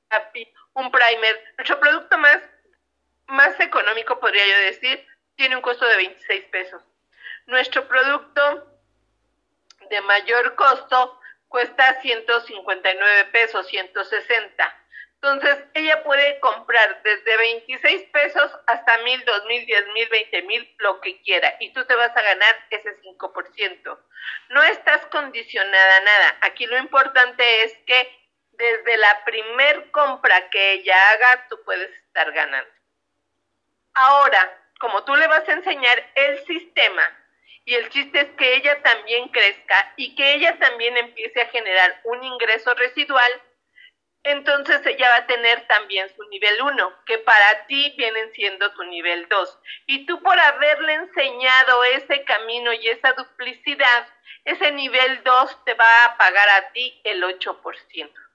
lápiz, 0.10 0.48
un 0.74 0.89
primer. 0.89 1.54
Nuestro 1.58 1.82
producto 1.82 2.17
más 2.17 2.41
más 3.32 3.60
económico, 3.60 4.20
podría 4.20 4.46
yo 4.46 4.58
decir, 4.65 5.08
tiene 5.36 5.56
un 5.56 5.62
costo 5.62 5.86
de 5.88 5.98
26 5.98 6.46
pesos. 6.46 6.84
Nuestro 7.48 7.88
producto 7.88 8.67
de 9.89 10.02
mayor 10.02 10.56
costo 10.56 11.20
cuesta 11.48 12.00
159 12.02 13.26
pesos, 13.26 13.67
160. 13.67 14.78
Entonces, 15.15 15.58
ella 15.76 16.04
puede 16.04 16.39
comprar 16.39 17.02
desde 17.04 17.38
26 17.38 18.04
pesos 18.12 18.52
hasta 18.67 18.98
mil, 19.00 19.24
dos 19.26 19.46
mil, 19.46 19.65
diez 19.65 19.86
mil, 19.89 20.10
veinte 20.10 20.41
mil, 20.44 20.76
lo 20.80 21.00
que 21.00 21.22
quiera. 21.22 21.56
Y 21.60 21.72
tú 21.74 21.86
te 21.86 21.96
vas 21.96 22.15
a 22.15 22.22
ganar 22.22 22.56
ese 22.72 23.00
5%. 23.02 24.00
No 24.50 24.63
estás 24.63 25.06
condicionada 25.08 25.98
a 25.98 26.02
nada. 26.02 26.38
Aquí 26.41 26.65
lo 26.65 26.78
importante 26.78 27.63
es 27.63 27.78
que 27.86 28.22
desde 28.52 28.98
la 28.98 29.24
primer 29.26 29.91
compra 29.91 30.50
que 30.50 30.74
ella 30.74 30.96
haga, 31.12 31.48
tú 31.50 31.62
puedes 31.63 31.91
estar 32.08 32.32
ganando. 32.32 32.81
Ahora, 33.93 34.58
como 34.80 35.04
tú 35.04 35.15
le 35.15 35.27
vas 35.27 35.47
a 35.47 35.54
enseñar 35.54 36.12
el 36.15 36.45
sistema, 36.45 37.17
y 37.65 37.75
el 37.75 37.89
chiste 37.89 38.19
es 38.19 38.30
que 38.32 38.56
ella 38.56 38.82
también 38.82 39.30
crezca 39.30 39.93
y 39.95 40.15
que 40.15 40.34
ella 40.34 40.58
también 40.58 40.97
empiece 40.97 41.41
a 41.41 41.49
generar 41.49 42.01
un 42.06 42.23
ingreso 42.23 42.73
residual, 42.73 43.32
entonces 44.23 44.86
ella 44.86 45.10
va 45.10 45.15
a 45.17 45.27
tener 45.27 45.65
también 45.67 46.08
su 46.15 46.23
nivel 46.30 46.62
1, 46.62 47.04
que 47.06 47.17
para 47.19 47.65
ti 47.67 47.93
vienen 47.97 48.32
siendo 48.34 48.71
tu 48.73 48.84
nivel 48.84 49.27
2. 49.30 49.60
Y 49.88 50.06
tú 50.06 50.21
por 50.21 50.39
haberle 50.39 50.93
enseñado 50.93 51.84
ese 51.86 52.23
camino 52.23 52.71
y 52.73 52.88
esa 52.88 53.13
duplicidad, 53.13 54.08
ese 54.45 54.71
nivel 54.71 55.23
2 55.23 55.65
te 55.65 55.73
va 55.73 56.06
a 56.06 56.17
pagar 56.17 56.49
a 56.49 56.71
ti 56.71 57.01
el 57.04 57.23
8%. 57.23 58.31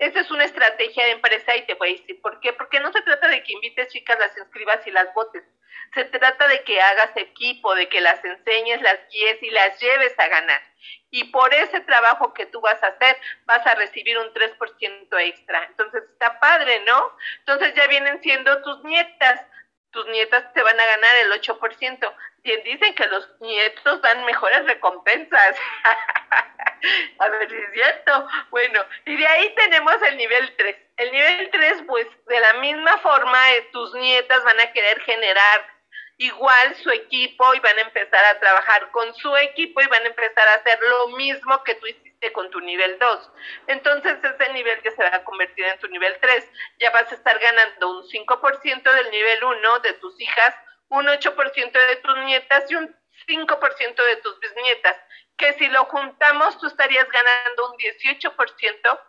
Esa 0.00 0.20
es 0.20 0.30
una 0.30 0.44
estrategia 0.44 1.04
de 1.04 1.10
empresa 1.12 1.54
y 1.56 1.66
te 1.66 1.74
voy 1.74 1.90
a 1.90 1.92
decir 1.92 2.20
por 2.22 2.40
qué. 2.40 2.54
Porque 2.54 2.80
no 2.80 2.90
se 2.90 3.02
trata 3.02 3.28
de 3.28 3.42
que 3.42 3.52
invites 3.52 3.92
chicas, 3.92 4.18
las 4.18 4.36
inscribas 4.36 4.86
y 4.86 4.90
las 4.90 5.12
votes. 5.12 5.44
Se 5.92 6.04
trata 6.04 6.48
de 6.48 6.62
que 6.64 6.80
hagas 6.80 7.14
equipo, 7.16 7.74
de 7.74 7.86
que 7.90 8.00
las 8.00 8.24
enseñes, 8.24 8.80
las 8.80 8.98
guíes 9.10 9.42
y 9.42 9.50
las 9.50 9.78
lleves 9.78 10.18
a 10.18 10.28
ganar. 10.28 10.62
Y 11.10 11.24
por 11.24 11.52
ese 11.52 11.80
trabajo 11.80 12.32
que 12.32 12.46
tú 12.46 12.62
vas 12.62 12.82
a 12.82 12.86
hacer, 12.86 13.14
vas 13.44 13.66
a 13.66 13.74
recibir 13.74 14.16
un 14.18 14.32
3% 14.32 15.20
extra. 15.20 15.64
Entonces 15.64 16.04
está 16.04 16.40
padre, 16.40 16.80
¿no? 16.86 17.16
Entonces 17.40 17.74
ya 17.74 17.86
vienen 17.88 18.22
siendo 18.22 18.62
tus 18.62 18.82
nietas. 18.84 19.44
Tus 19.90 20.06
nietas 20.08 20.52
te 20.52 20.62
van 20.62 20.78
a 20.78 20.86
ganar 20.86 21.16
el 21.16 21.32
8%. 21.32 22.14
Bien, 22.42 22.62
dicen 22.64 22.94
que 22.94 23.06
los 23.06 23.28
nietos 23.40 24.00
dan 24.02 24.24
mejores 24.24 24.64
recompensas. 24.64 25.56
a 27.18 27.28
ver 27.28 27.50
si 27.50 27.56
es 27.56 27.72
cierto. 27.72 28.28
Bueno, 28.50 28.84
y 29.04 29.16
de 29.16 29.26
ahí 29.26 29.54
tenemos 29.54 29.94
el 30.02 30.16
nivel 30.16 30.54
3. 30.56 30.76
El 30.96 31.12
nivel 31.12 31.50
3, 31.50 31.82
pues 31.86 32.06
de 32.26 32.40
la 32.40 32.54
misma 32.54 32.98
forma, 32.98 33.52
eh, 33.52 33.68
tus 33.72 33.94
nietas 33.94 34.44
van 34.44 34.60
a 34.60 34.72
querer 34.72 35.00
generar 35.00 35.79
igual 36.20 36.76
su 36.76 36.90
equipo 36.90 37.54
y 37.54 37.60
van 37.60 37.78
a 37.78 37.80
empezar 37.80 38.22
a 38.26 38.38
trabajar 38.38 38.90
con 38.90 39.14
su 39.14 39.34
equipo 39.38 39.80
y 39.80 39.86
van 39.86 40.02
a 40.02 40.08
empezar 40.08 40.46
a 40.48 40.54
hacer 40.56 40.78
lo 40.82 41.08
mismo 41.16 41.64
que 41.64 41.74
tú 41.76 41.86
hiciste 41.86 42.30
con 42.32 42.50
tu 42.50 42.60
nivel 42.60 42.98
2. 42.98 43.30
Entonces 43.68 44.18
ese 44.22 44.52
nivel 44.52 44.82
que 44.82 44.90
se 44.90 45.02
va 45.02 45.16
a 45.16 45.24
convertir 45.24 45.64
en 45.64 45.78
tu 45.78 45.88
nivel 45.88 46.14
3, 46.20 46.46
ya 46.78 46.90
vas 46.90 47.10
a 47.10 47.14
estar 47.14 47.38
ganando 47.38 48.00
un 48.00 48.02
5% 48.06 48.82
del 48.82 49.10
nivel 49.10 49.44
1 49.44 49.78
de 49.78 49.94
tus 49.94 50.20
hijas, 50.20 50.54
un 50.88 51.06
8% 51.06 51.72
de 51.72 51.96
tus 51.96 52.16
nietas 52.18 52.70
y 52.70 52.74
un 52.74 52.94
5% 53.26 54.04
de 54.04 54.16
tus 54.16 54.40
bisnietas 54.40 54.96
que 55.38 55.54
si 55.54 55.68
lo 55.68 55.86
juntamos 55.86 56.58
tú 56.58 56.66
estarías 56.66 57.08
ganando 57.08 57.70
un 57.70 57.78
18% 57.78 59.00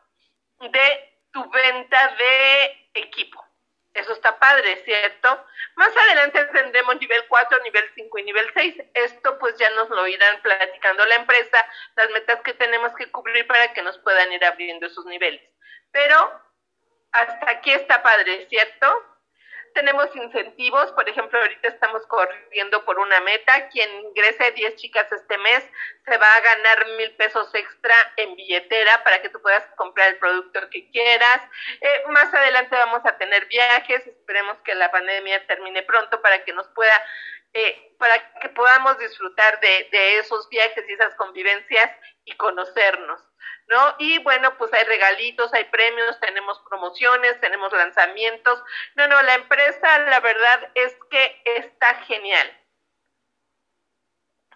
de 0.71 1.17
tu 1.33 1.49
venta 1.49 2.15
de 2.17 2.89
equipo. 2.93 3.50
Eso 3.93 4.13
está 4.13 4.39
padre, 4.39 4.81
¿cierto? 4.85 5.45
Más 5.75 5.95
adelante 5.95 6.45
tendremos 6.45 6.99
nivel 6.99 7.25
4, 7.27 7.59
nivel 7.63 7.83
5 7.93 8.17
y 8.19 8.23
nivel 8.23 8.49
6. 8.53 8.75
Esto 8.93 9.37
pues 9.37 9.57
ya 9.57 9.69
nos 9.71 9.89
lo 9.89 10.07
irán 10.07 10.41
platicando 10.41 11.05
la 11.05 11.15
empresa, 11.15 11.65
las 11.95 12.09
metas 12.11 12.41
que 12.41 12.53
tenemos 12.53 12.93
que 12.95 13.11
cubrir 13.11 13.45
para 13.47 13.73
que 13.73 13.81
nos 13.81 13.97
puedan 13.99 14.31
ir 14.31 14.45
abriendo 14.45 14.87
esos 14.87 15.05
niveles. 15.05 15.41
Pero 15.91 16.41
hasta 17.11 17.51
aquí 17.51 17.71
está 17.71 18.01
padre, 18.01 18.47
¿cierto? 18.47 19.10
Tenemos 19.73 20.15
incentivos, 20.15 20.91
por 20.93 21.07
ejemplo, 21.07 21.39
ahorita 21.39 21.67
estamos 21.67 22.05
corriendo 22.07 22.83
por 22.85 22.99
una 22.99 23.19
meta, 23.21 23.69
quien 23.69 23.89
ingrese 24.05 24.51
10 24.51 24.75
chicas 24.75 25.11
este 25.11 25.37
mes 25.37 25.63
se 26.05 26.17
va 26.17 26.35
a 26.35 26.41
ganar 26.41 26.87
mil 26.97 27.11
pesos 27.15 27.53
extra 27.53 27.95
en 28.17 28.35
billetera 28.35 29.03
para 29.03 29.21
que 29.21 29.29
tú 29.29 29.41
puedas 29.41 29.63
comprar 29.75 30.09
el 30.09 30.17
producto 30.17 30.69
que 30.69 30.89
quieras. 30.91 31.41
Eh, 31.79 32.03
más 32.09 32.33
adelante 32.33 32.75
vamos 32.75 33.01
a 33.05 33.17
tener 33.17 33.45
viajes, 33.45 34.05
esperemos 34.07 34.57
que 34.63 34.75
la 34.75 34.91
pandemia 34.91 35.45
termine 35.47 35.83
pronto 35.83 36.21
para 36.21 36.43
que 36.43 36.53
nos 36.53 36.67
pueda, 36.69 37.03
eh, 37.53 37.95
para 37.97 38.39
que 38.39 38.49
podamos 38.49 38.97
disfrutar 38.99 39.59
de, 39.59 39.89
de 39.91 40.19
esos 40.19 40.47
viajes 40.49 40.83
y 40.87 40.93
esas 40.93 41.15
convivencias 41.15 41.91
y 42.25 42.35
conocernos. 42.37 43.21
¿no? 43.71 43.95
Y 43.99 44.19
bueno, 44.19 44.57
pues 44.57 44.71
hay 44.73 44.83
regalitos, 44.83 45.53
hay 45.53 45.63
premios, 45.65 46.19
tenemos 46.19 46.59
promociones, 46.69 47.39
tenemos 47.39 47.71
lanzamientos. 47.71 48.61
No, 48.95 49.07
no, 49.07 49.21
la 49.21 49.35
empresa, 49.35 49.99
la 49.99 50.19
verdad 50.19 50.71
es 50.75 50.95
que 51.09 51.41
está 51.45 51.95
genial. 52.03 52.57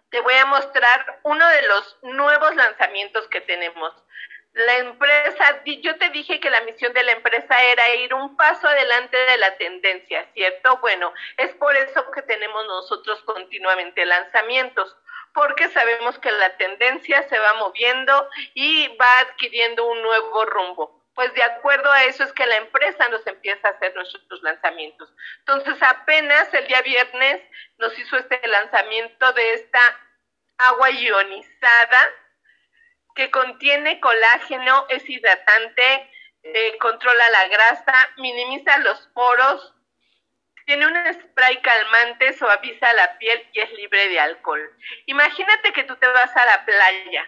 Te 0.09 0.19
voy 0.19 0.33
a 0.33 0.45
mostrar 0.45 1.19
uno 1.23 1.47
de 1.47 1.61
los 1.63 1.97
nuevos 2.03 2.55
lanzamientos 2.55 3.27
que 3.27 3.41
tenemos. 3.41 3.93
La 4.55 4.77
empresa, 4.77 5.63
yo 5.65 5.97
te 5.97 6.09
dije 6.11 6.39
que 6.39 6.49
la 6.49 6.61
misión 6.61 6.93
de 6.93 7.03
la 7.03 7.11
empresa 7.11 7.61
era 7.61 7.93
ir 7.95 8.13
un 8.13 8.37
paso 8.37 8.69
adelante 8.69 9.17
de 9.17 9.37
la 9.37 9.57
tendencia, 9.57 10.25
¿cierto? 10.33 10.77
Bueno, 10.77 11.13
es 11.35 11.53
por 11.55 11.75
eso 11.75 12.09
que 12.11 12.21
tenemos 12.21 12.65
nosotros 12.65 13.21
continuamente 13.23 14.05
lanzamientos 14.05 14.95
porque 15.33 15.67
sabemos 15.67 16.17
que 16.19 16.31
la 16.31 16.55
tendencia 16.55 17.27
se 17.27 17.37
va 17.37 17.55
moviendo 17.55 18.29
y 18.53 18.87
va 18.95 19.19
adquiriendo 19.19 19.85
un 19.85 20.01
nuevo 20.01 20.45
rumbo. 20.45 21.03
Pues 21.15 21.33
de 21.33 21.43
acuerdo 21.43 21.91
a 21.91 22.05
eso 22.05 22.23
es 22.23 22.31
que 22.31 22.45
la 22.45 22.55
empresa 22.55 23.09
nos 23.09 23.27
empieza 23.27 23.67
a 23.67 23.71
hacer 23.71 23.93
nuestros 23.93 24.41
lanzamientos. 24.41 25.13
Entonces 25.39 25.75
apenas 25.83 26.53
el 26.53 26.65
día 26.67 26.81
viernes 26.81 27.41
nos 27.77 27.99
hizo 27.99 28.15
este 28.15 28.39
lanzamiento 28.47 29.33
de 29.33 29.53
esta 29.55 29.81
agua 30.57 30.91
ionizada 30.91 32.09
que 33.15 33.31
contiene 33.31 33.99
colágeno, 33.99 34.85
es 34.89 35.09
hidratante, 35.09 36.11
eh, 36.43 36.77
controla 36.79 37.29
la 37.29 37.47
grasa, 37.47 38.09
minimiza 38.17 38.77
los 38.79 39.07
poros, 39.13 39.73
tiene 40.65 40.87
un 40.87 40.95
spray 41.13 41.61
calmante, 41.61 42.33
suaviza 42.33 42.91
la 42.93 43.17
piel 43.17 43.47
y 43.53 43.61
es 43.61 43.71
libre 43.73 44.09
de 44.09 44.19
alcohol. 44.19 44.77
Imagínate 45.05 45.71
que 45.73 45.83
tú 45.83 45.95
te 45.95 46.07
vas 46.07 46.35
a 46.35 46.45
la 46.45 46.65
playa 46.65 47.27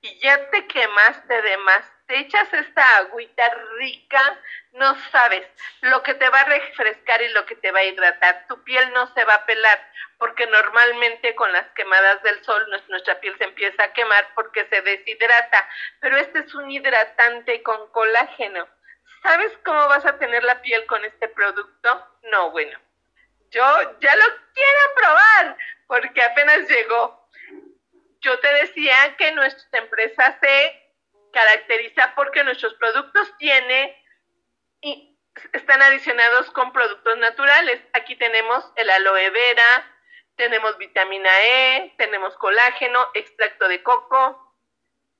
y 0.00 0.18
ya 0.20 0.50
te 0.50 0.66
quemaste 0.66 1.42
de 1.42 1.56
más. 1.58 1.84
Te 2.06 2.18
echas 2.18 2.52
esta 2.52 2.96
agüita 2.98 3.44
rica, 3.78 4.40
no 4.72 4.94
sabes 5.10 5.46
lo 5.82 6.02
que 6.02 6.14
te 6.14 6.28
va 6.28 6.40
a 6.40 6.44
refrescar 6.44 7.22
y 7.22 7.28
lo 7.28 7.46
que 7.46 7.56
te 7.56 7.70
va 7.70 7.80
a 7.80 7.84
hidratar. 7.84 8.46
Tu 8.48 8.62
piel 8.64 8.92
no 8.92 9.12
se 9.14 9.24
va 9.24 9.34
a 9.34 9.46
pelar 9.46 9.90
porque 10.18 10.46
normalmente 10.46 11.34
con 11.34 11.52
las 11.52 11.66
quemadas 11.72 12.22
del 12.22 12.42
sol 12.44 12.64
nuestra 12.88 13.20
piel 13.20 13.36
se 13.38 13.44
empieza 13.44 13.84
a 13.84 13.92
quemar 13.92 14.28
porque 14.34 14.66
se 14.66 14.82
deshidrata. 14.82 15.68
Pero 16.00 16.16
este 16.16 16.40
es 16.40 16.54
un 16.54 16.70
hidratante 16.70 17.62
con 17.62 17.90
colágeno 17.92 18.68
¿Sabes 19.22 19.52
cómo 19.64 19.86
vas 19.86 20.04
a 20.04 20.18
tener 20.18 20.42
la 20.42 20.60
piel 20.62 20.84
con 20.86 21.04
este 21.04 21.28
producto? 21.28 22.06
No, 22.24 22.50
bueno, 22.50 22.76
yo 23.50 23.62
ya 24.00 24.16
lo 24.16 24.24
quiero 24.52 24.94
probar 24.96 25.56
porque 25.86 26.22
apenas 26.22 26.68
llegó. 26.68 27.28
Yo 28.20 28.38
te 28.40 28.52
decía 28.54 29.16
que 29.16 29.32
nuestra 29.32 29.78
empresa 29.78 30.38
se 30.40 30.81
caracteriza 31.32 32.14
porque 32.14 32.44
nuestros 32.44 32.74
productos 32.74 33.36
tienen 33.38 33.94
y 34.80 35.18
están 35.52 35.80
adicionados 35.82 36.50
con 36.50 36.72
productos 36.72 37.16
naturales. 37.18 37.80
Aquí 37.94 38.16
tenemos 38.16 38.70
el 38.76 38.90
aloe 38.90 39.30
vera, 39.30 39.96
tenemos 40.36 40.76
vitamina 40.78 41.30
E, 41.42 41.94
tenemos 41.96 42.36
colágeno, 42.36 43.08
extracto 43.14 43.68
de 43.68 43.82
coco 43.82 44.56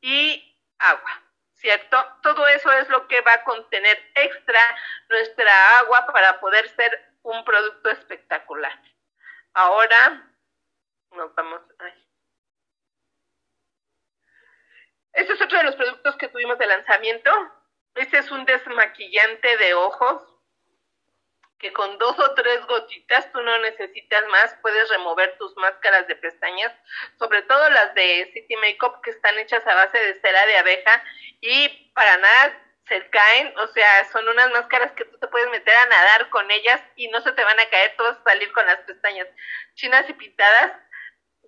y 0.00 0.58
agua. 0.78 1.22
¿cierto? 1.62 1.96
Todo 2.22 2.46
eso 2.48 2.72
es 2.72 2.88
lo 2.88 3.06
que 3.06 3.20
va 3.20 3.34
a 3.34 3.44
contener 3.44 3.96
extra 4.16 4.60
nuestra 5.08 5.78
agua 5.78 6.06
para 6.12 6.40
poder 6.40 6.68
ser 6.70 7.14
un 7.22 7.44
producto 7.44 7.88
espectacular. 7.90 8.76
Ahora 9.54 10.28
nos 11.12 11.32
vamos. 11.36 11.62
Ay. 11.78 12.01
Este 15.12 15.32
es 15.32 15.42
otro 15.42 15.58
de 15.58 15.64
los 15.64 15.76
productos 15.76 16.16
que 16.16 16.28
tuvimos 16.28 16.58
de 16.58 16.66
lanzamiento. 16.66 17.30
Este 17.94 18.18
es 18.18 18.30
un 18.30 18.44
desmaquillante 18.44 19.56
de 19.58 19.74
ojos 19.74 20.22
que 21.62 21.72
con 21.72 21.96
dos 21.98 22.18
o 22.18 22.34
tres 22.34 22.66
gotitas 22.66 23.30
tú 23.30 23.40
no 23.40 23.56
necesitas 23.58 24.26
más, 24.26 24.58
puedes 24.62 24.88
remover 24.88 25.38
tus 25.38 25.56
máscaras 25.56 26.08
de 26.08 26.16
pestañas, 26.16 26.72
sobre 27.20 27.42
todo 27.42 27.70
las 27.70 27.94
de 27.94 28.28
City 28.34 28.56
Makeup 28.56 29.00
que 29.02 29.10
están 29.10 29.38
hechas 29.38 29.64
a 29.64 29.74
base 29.76 29.96
de 29.96 30.20
cera 30.20 30.44
de 30.46 30.58
abeja 30.58 31.04
y 31.40 31.68
para 31.94 32.16
nada 32.16 32.60
se 32.88 33.08
caen, 33.10 33.56
o 33.58 33.68
sea, 33.68 34.04
son 34.10 34.28
unas 34.28 34.50
máscaras 34.50 34.90
que 34.92 35.04
tú 35.04 35.16
te 35.18 35.28
puedes 35.28 35.48
meter 35.50 35.74
a 35.76 35.86
nadar 35.86 36.30
con 36.30 36.50
ellas 36.50 36.82
y 36.96 37.06
no 37.08 37.20
se 37.20 37.30
te 37.30 37.44
van 37.44 37.60
a 37.60 37.70
caer, 37.70 37.94
tú 37.96 38.02
vas 38.02 38.18
a 38.18 38.24
salir 38.24 38.52
con 38.52 38.66
las 38.66 38.78
pestañas 38.80 39.28
chinas 39.74 40.10
y 40.10 40.14
pintadas, 40.14 40.72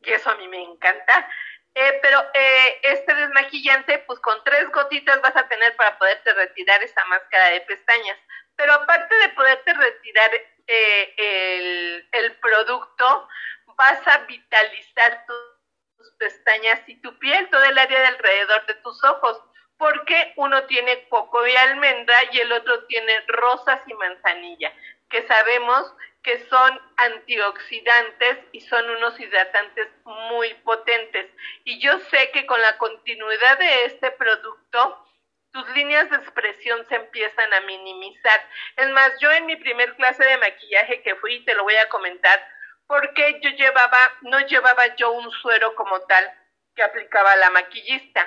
y 0.01 0.13
eso 0.13 0.31
a 0.31 0.37
mí 0.37 0.47
me 0.47 0.63
encanta. 0.63 1.29
Eh, 1.75 1.99
pero 2.03 2.21
eh, 2.35 2.81
este 2.83 3.15
desmaquillante, 3.15 3.99
pues 4.07 4.21
con 4.21 4.43
tres 4.45 4.71
gotitas 4.71 5.21
vas 5.21 5.37
a 5.37 5.49
tener 5.49 5.75
para 5.75 5.99
poderte 5.99 6.33
retirar 6.33 6.81
esa 6.83 7.05
máscara 7.07 7.49
de 7.49 7.63
pestañas. 7.63 8.19
Pero 8.57 8.73
aparte 8.75 9.15
de 9.17 9.29
poderte 9.31 9.75
retirar 9.75 10.31
eh, 10.69 12.05
el, 12.13 12.37
producto, 12.37 13.29
vas 13.77 14.07
a 14.07 14.19
vitalizar 14.19 15.27
tus 15.27 16.11
pestañas 16.19 16.81
y 16.87 17.01
tu 17.01 17.19
piel, 17.19 17.49
todo 17.51 17.65
el 17.65 17.79
área 17.79 18.01
de 18.01 18.07
alrededor 18.07 18.67
de 18.67 18.75
tus 18.75 19.03
ojos, 19.05 19.43
porque 19.77 20.33
uno 20.37 20.65
tiene 20.65 21.09
coco 21.09 21.43
de 21.43 21.59
almendra 21.59 22.17
y 22.31 22.39
el 22.39 22.53
otro 22.53 22.85
tiene 22.85 23.21
rosas 23.27 23.81
y 23.89 23.95
manzanilla, 23.95 24.73
que 25.11 25.27
sabemos 25.27 25.93
que 26.25 26.39
son 26.49 26.81
antioxidantes 26.97 28.39
y 28.53 28.63
son 28.63 28.89
unos 28.89 29.21
hidratantes 29.21 29.89
muy 30.05 30.55
potentes. 30.65 31.31
Y 31.65 31.79
yo 31.81 31.99
sé 32.11 32.31
que 32.33 32.47
con 32.47 32.61
la 32.63 32.79
continuidad 32.79 33.59
de 33.59 33.85
este 33.85 34.11
producto, 34.13 35.07
tus 35.53 35.69
líneas 35.77 36.09
de 36.11 36.17
expresión 36.17 36.85
se 36.89 36.97
empiezan 36.97 37.53
a 37.53 37.61
minimizar. 37.61 38.41
Es 38.77 38.89
más, 38.89 39.13
yo 39.21 39.31
en 39.33 39.45
mi 39.45 39.57
primer 39.57 39.95
clase 39.97 40.25
de 40.25 40.39
maquillaje 40.39 41.03
que 41.03 41.15
fui, 41.17 41.45
te 41.45 41.55
lo 41.55 41.63
voy 41.63 41.77
a 41.77 41.91
comentar, 41.91 42.43
porque 42.87 43.39
yo 43.43 43.51
llevaba, 43.51 43.99
no 44.23 44.41
llevaba 44.47 44.97
yo 44.97 45.13
un 45.13 45.31
suero 45.31 45.75
como 45.75 46.01
tal 46.07 46.33
que 46.75 46.83
aplicaba 46.83 47.37
la 47.37 47.51
maquillista. 47.51 48.27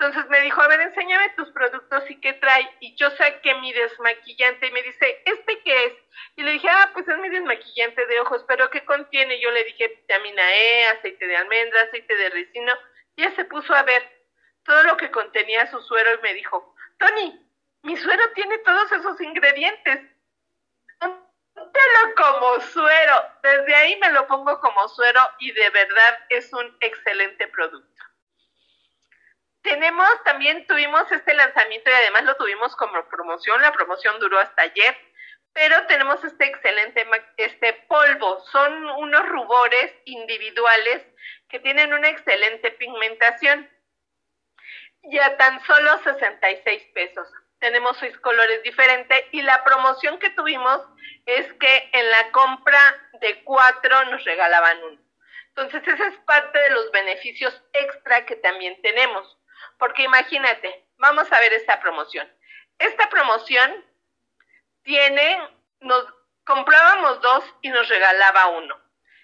Entonces 0.00 0.30
me 0.30 0.40
dijo, 0.42 0.62
a 0.62 0.68
ver, 0.68 0.80
enséñame 0.80 1.30
tus 1.30 1.50
productos 1.50 2.08
y 2.08 2.20
qué 2.20 2.32
trae. 2.34 2.70
Y 2.78 2.94
yo 2.94 3.10
saqué 3.10 3.52
mi 3.56 3.72
desmaquillante 3.72 4.68
y 4.68 4.70
me 4.70 4.82
dice, 4.84 5.22
¿este 5.24 5.60
qué 5.64 5.86
es? 5.86 5.92
Y 6.36 6.42
le 6.44 6.52
dije, 6.52 6.68
ah, 6.70 6.90
pues 6.92 7.08
es 7.08 7.18
mi 7.18 7.28
desmaquillante 7.28 8.06
de 8.06 8.20
ojos, 8.20 8.44
pero 8.46 8.70
¿qué 8.70 8.84
contiene? 8.84 9.40
Yo 9.40 9.50
le 9.50 9.64
dije 9.64 9.88
vitamina 9.88 10.54
E, 10.54 10.88
aceite 10.90 11.26
de 11.26 11.36
almendra, 11.36 11.82
aceite 11.82 12.14
de 12.14 12.30
resino. 12.30 12.72
Y 13.16 13.24
ella 13.24 13.34
se 13.34 13.44
puso 13.46 13.74
a 13.74 13.82
ver 13.82 14.08
todo 14.62 14.84
lo 14.84 14.96
que 14.96 15.10
contenía 15.10 15.66
su 15.66 15.82
suero 15.82 16.14
y 16.14 16.22
me 16.22 16.34
dijo, 16.34 16.76
Tony, 16.98 17.44
mi 17.82 17.96
suero 17.96 18.22
tiene 18.34 18.56
todos 18.58 18.92
esos 18.92 19.20
ingredientes. 19.20 20.00
Póntelo 21.00 22.14
como 22.16 22.60
suero. 22.60 23.14
Desde 23.42 23.74
ahí 23.74 23.98
me 23.98 24.12
lo 24.12 24.28
pongo 24.28 24.60
como 24.60 24.86
suero 24.90 25.20
y 25.40 25.50
de 25.50 25.70
verdad 25.70 26.18
es 26.28 26.52
un 26.52 26.76
excelente 26.82 27.48
producto. 27.48 27.97
Tenemos, 29.68 30.08
también 30.24 30.66
tuvimos 30.66 31.12
este 31.12 31.34
lanzamiento 31.34 31.90
y 31.90 31.92
además 31.92 32.24
lo 32.24 32.36
tuvimos 32.36 32.74
como 32.76 33.06
promoción. 33.10 33.60
La 33.60 33.70
promoción 33.70 34.18
duró 34.18 34.38
hasta 34.38 34.62
ayer, 34.62 34.96
pero 35.52 35.86
tenemos 35.86 36.24
este 36.24 36.46
excelente 36.46 37.06
este 37.36 37.74
polvo. 37.86 38.40
Son 38.50 38.88
unos 38.92 39.28
rubores 39.28 39.92
individuales 40.06 41.04
que 41.50 41.60
tienen 41.60 41.92
una 41.92 42.08
excelente 42.08 42.70
pigmentación 42.70 43.70
y 45.02 45.18
a 45.18 45.36
tan 45.36 45.62
solo 45.66 45.98
66 45.98 46.82
pesos. 46.94 47.28
Tenemos 47.58 47.98
seis 47.98 48.16
colores 48.20 48.62
diferentes 48.62 49.22
y 49.32 49.42
la 49.42 49.62
promoción 49.64 50.18
que 50.18 50.30
tuvimos 50.30 50.80
es 51.26 51.52
que 51.60 51.90
en 51.92 52.10
la 52.10 52.30
compra 52.30 52.80
de 53.20 53.44
cuatro 53.44 54.06
nos 54.06 54.24
regalaban 54.24 54.82
uno. 54.82 55.00
Entonces, 55.48 55.86
ese 55.86 56.06
es 56.06 56.16
parte 56.20 56.58
de 56.58 56.70
los 56.70 56.90
beneficios 56.90 57.62
extra 57.74 58.24
que 58.24 58.36
también 58.36 58.80
tenemos. 58.80 59.37
Porque 59.78 60.02
imagínate, 60.02 60.84
vamos 60.96 61.30
a 61.32 61.40
ver 61.40 61.52
esta 61.52 61.80
promoción. 61.80 62.30
Esta 62.78 63.08
promoción 63.08 63.84
tiene, 64.82 65.38
nos 65.80 66.04
comprábamos 66.44 67.20
dos 67.20 67.44
y 67.62 67.70
nos 67.70 67.88
regalaba 67.88 68.48
uno. 68.48 68.76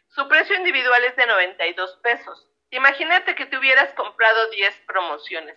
Su 0.08 0.28
precio 0.28 0.56
individual 0.56 1.04
es 1.04 1.16
de 1.16 1.26
92 1.26 1.98
pesos. 2.02 2.48
Imagínate 2.70 3.34
que 3.34 3.46
te 3.46 3.56
hubieras 3.56 3.92
comprado 3.94 4.50
10 4.50 4.80
promociones. 4.86 5.56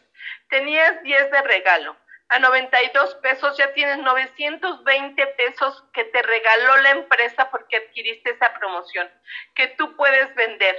Tenías 0.50 1.02
10 1.04 1.32
de 1.32 1.42
regalo. 1.42 1.98
A 2.30 2.40
92 2.40 3.16
pesos 3.16 3.58
ya 3.58 3.74
tienes 3.74 4.00
920 4.00 5.28
pesos 5.28 5.84
que 5.94 6.04
te 6.06 6.22
regaló 6.22 6.78
la 6.78 6.92
empresa 6.92 7.50
porque 7.50 7.78
adquiriste 7.78 8.32
esa 8.32 8.54
promoción, 8.54 9.10
que 9.56 9.68
tú 9.68 9.96
puedes 9.96 10.36
vender. 10.36 10.76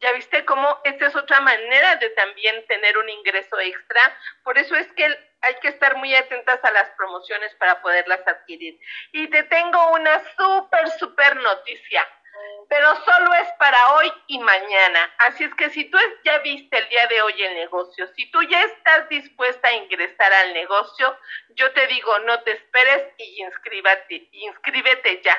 ¿Ya 0.00 0.12
viste 0.12 0.44
cómo 0.46 0.80
esta 0.84 1.08
es 1.08 1.16
otra 1.16 1.40
manera 1.40 1.96
de 1.96 2.08
también 2.10 2.66
tener 2.66 2.96
un 2.96 3.08
ingreso 3.08 3.58
extra? 3.60 4.00
Por 4.42 4.56
eso 4.56 4.74
es 4.74 4.90
que 4.92 5.04
hay 5.42 5.54
que 5.56 5.68
estar 5.68 5.96
muy 5.96 6.14
atentas 6.14 6.58
a 6.64 6.70
las 6.70 6.88
promociones 6.90 7.54
para 7.56 7.80
poderlas 7.82 8.26
adquirir. 8.26 8.78
Y 9.12 9.28
te 9.28 9.42
tengo 9.44 9.92
una 9.92 10.22
súper, 10.36 10.90
súper 10.98 11.36
noticia 11.36 12.06
pero 12.70 12.94
solo 13.04 13.34
es 13.34 13.48
para 13.58 13.94
hoy 13.94 14.12
y 14.28 14.38
mañana. 14.38 15.12
Así 15.18 15.42
es 15.42 15.52
que 15.56 15.70
si 15.70 15.90
tú 15.90 15.98
ya 16.22 16.38
viste 16.38 16.78
el 16.78 16.88
día 16.88 17.04
de 17.08 17.20
hoy 17.20 17.42
el 17.42 17.54
negocio, 17.56 18.06
si 18.14 18.30
tú 18.30 18.40
ya 18.44 18.62
estás 18.62 19.08
dispuesta 19.08 19.66
a 19.66 19.72
ingresar 19.72 20.32
al 20.32 20.54
negocio, 20.54 21.18
yo 21.56 21.72
te 21.72 21.84
digo, 21.88 22.16
no 22.20 22.40
te 22.42 22.52
esperes 22.52 23.12
y 23.18 23.42
inscríbete, 23.42 24.28
inscríbete 24.30 25.20
ya. 25.20 25.36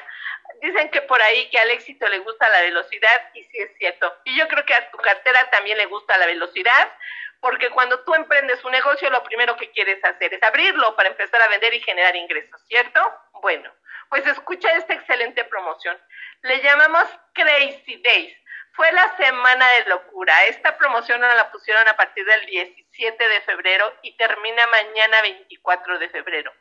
Dicen 0.60 0.92
que 0.92 1.04
por 1.04 1.22
ahí 1.22 1.50
que 1.50 1.58
al 1.58 1.72
éxito 1.72 2.06
le 2.10 2.20
gusta 2.20 2.50
la 2.50 2.64
velocidad 2.64 3.30
y 3.34 3.44
sí 3.46 3.60
es 3.60 3.78
cierto. 3.78 4.14
Y 4.26 4.38
yo 4.38 4.50
creo 4.50 4.66
que 4.66 4.74
a 4.74 4.92
tu 4.92 4.98
cartera 4.98 5.50
también 5.52 5.78
le 5.78 5.86
gusta 5.86 6.18
la 6.18 6.26
velocidad, 6.26 6.92
porque 7.40 7.70
cuando 7.70 8.02
tú 8.02 8.14
emprendes 8.14 8.62
un 8.66 8.74
negocio, 8.74 9.10
lo 9.10 9.24
primero 9.24 9.56
que 9.56 9.72
quieres 9.72 10.04
hacer 10.04 10.34
es 10.34 10.44
abrirlo 10.44 10.98
para 10.98 11.08
empezar 11.08 11.42
a 11.42 11.48
vender 11.48 11.74
y 11.74 11.80
generar 11.80 12.14
ingresos, 12.14 12.62
¿cierto? 12.68 13.00
Bueno, 13.42 13.74
pues 14.10 14.28
escucha 14.28 14.70
esta 14.74 14.94
excelente 14.94 15.46
promoción. 15.46 15.98
Le 16.44 16.62
llamamos 16.64 17.06
Crazy 17.34 18.02
Days. 18.04 18.36
Fue 18.74 18.92
la 18.94 19.16
semana 19.16 19.68
de 19.74 19.86
locura. 19.86 20.46
Esta 20.46 20.76
promoción 20.78 21.22
la 21.22 21.52
pusieron 21.52 21.88
a 21.88 21.96
partir 21.96 22.26
del 22.26 22.46
17 22.48 23.28
de 23.28 23.42
febrero 23.42 23.94
y 24.02 24.16
termina 24.18 24.66
mañana 24.68 25.22
24 25.22 26.00
de 26.00 26.10
febrero. 26.10 26.52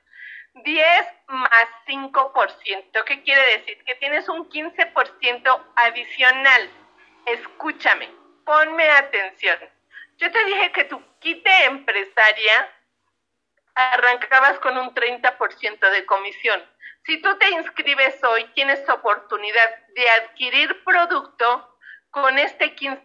10 0.55 1.07
más 1.29 1.67
5%. 1.87 3.05
¿Qué 3.05 3.23
quiere 3.23 3.59
decir? 3.59 3.83
Que 3.85 3.95
tienes 3.95 4.29
un 4.29 4.51
15% 4.51 5.73
adicional. 5.77 6.71
Escúchame, 7.27 8.11
ponme 8.45 8.91
atención. 8.91 9.59
Yo 10.19 10.31
te 10.31 10.45
dije 10.45 10.73
que 10.73 10.85
tu 10.85 11.03
quite 11.21 11.65
empresaria 11.65 12.71
arrancabas 13.75 14.59
con 14.59 14.77
un 14.77 14.95
30% 14.95 15.91
de 15.91 16.05
comisión. 16.05 16.63
Si 17.11 17.19
tú 17.21 17.37
te 17.39 17.51
inscribes 17.51 18.23
hoy, 18.23 18.45
tienes 18.55 18.89
oportunidad 18.89 19.69
de 19.97 20.09
adquirir 20.11 20.85
producto 20.85 21.77
con 22.11 22.39
este 22.39 22.77
15% 22.77 22.99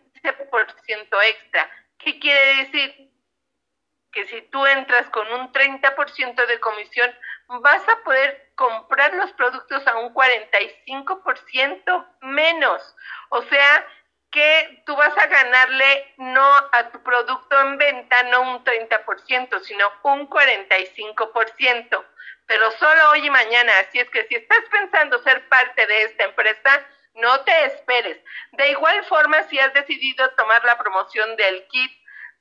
extra. 1.28 1.72
¿Qué 1.98 2.20
quiere 2.20 2.58
decir? 2.58 3.12
Que 4.12 4.28
si 4.28 4.44
tú 4.52 4.64
entras 4.68 5.10
con 5.10 5.28
un 5.34 5.52
30% 5.52 6.46
de 6.46 6.60
comisión, 6.60 7.16
vas 7.48 7.82
a 7.90 8.04
poder 8.04 8.52
comprar 8.54 9.12
los 9.16 9.34
productos 9.34 9.88
a 9.88 9.98
un 9.98 10.14
45% 10.14 12.08
menos. 12.22 12.96
O 13.30 13.42
sea, 13.42 13.88
que 14.36 14.84
tú 14.86 14.94
vas 14.98 15.18
a 15.18 15.28
ganarle 15.28 16.14
no 16.18 16.46
a 16.74 16.90
tu 16.92 17.02
producto 17.02 17.58
en 17.62 17.78
venta, 17.78 18.22
no 18.24 18.42
un 18.42 18.66
30%, 18.66 19.62
sino 19.62 19.92
un 20.04 20.30
45%, 20.30 22.06
pero 22.46 22.72
solo 22.72 23.12
hoy 23.12 23.26
y 23.26 23.30
mañana. 23.30 23.72
Así 23.80 23.98
es 24.00 24.10
que 24.10 24.28
si 24.28 24.36
estás 24.36 24.60
pensando 24.70 25.24
ser 25.24 25.48
parte 25.48 25.88
de 25.88 26.04
esta 26.04 26.26
empresa, 26.26 26.86
no 27.14 27.46
te 27.46 27.66
esperes. 27.68 28.18
De 28.52 28.72
igual 28.72 29.06
forma, 29.06 29.42
si 29.44 29.58
has 29.58 29.74
decidido 29.74 30.30
tomar 30.32 30.66
la 30.66 30.78
promoción 30.78 31.38
del 31.38 31.66
kit 31.68 31.92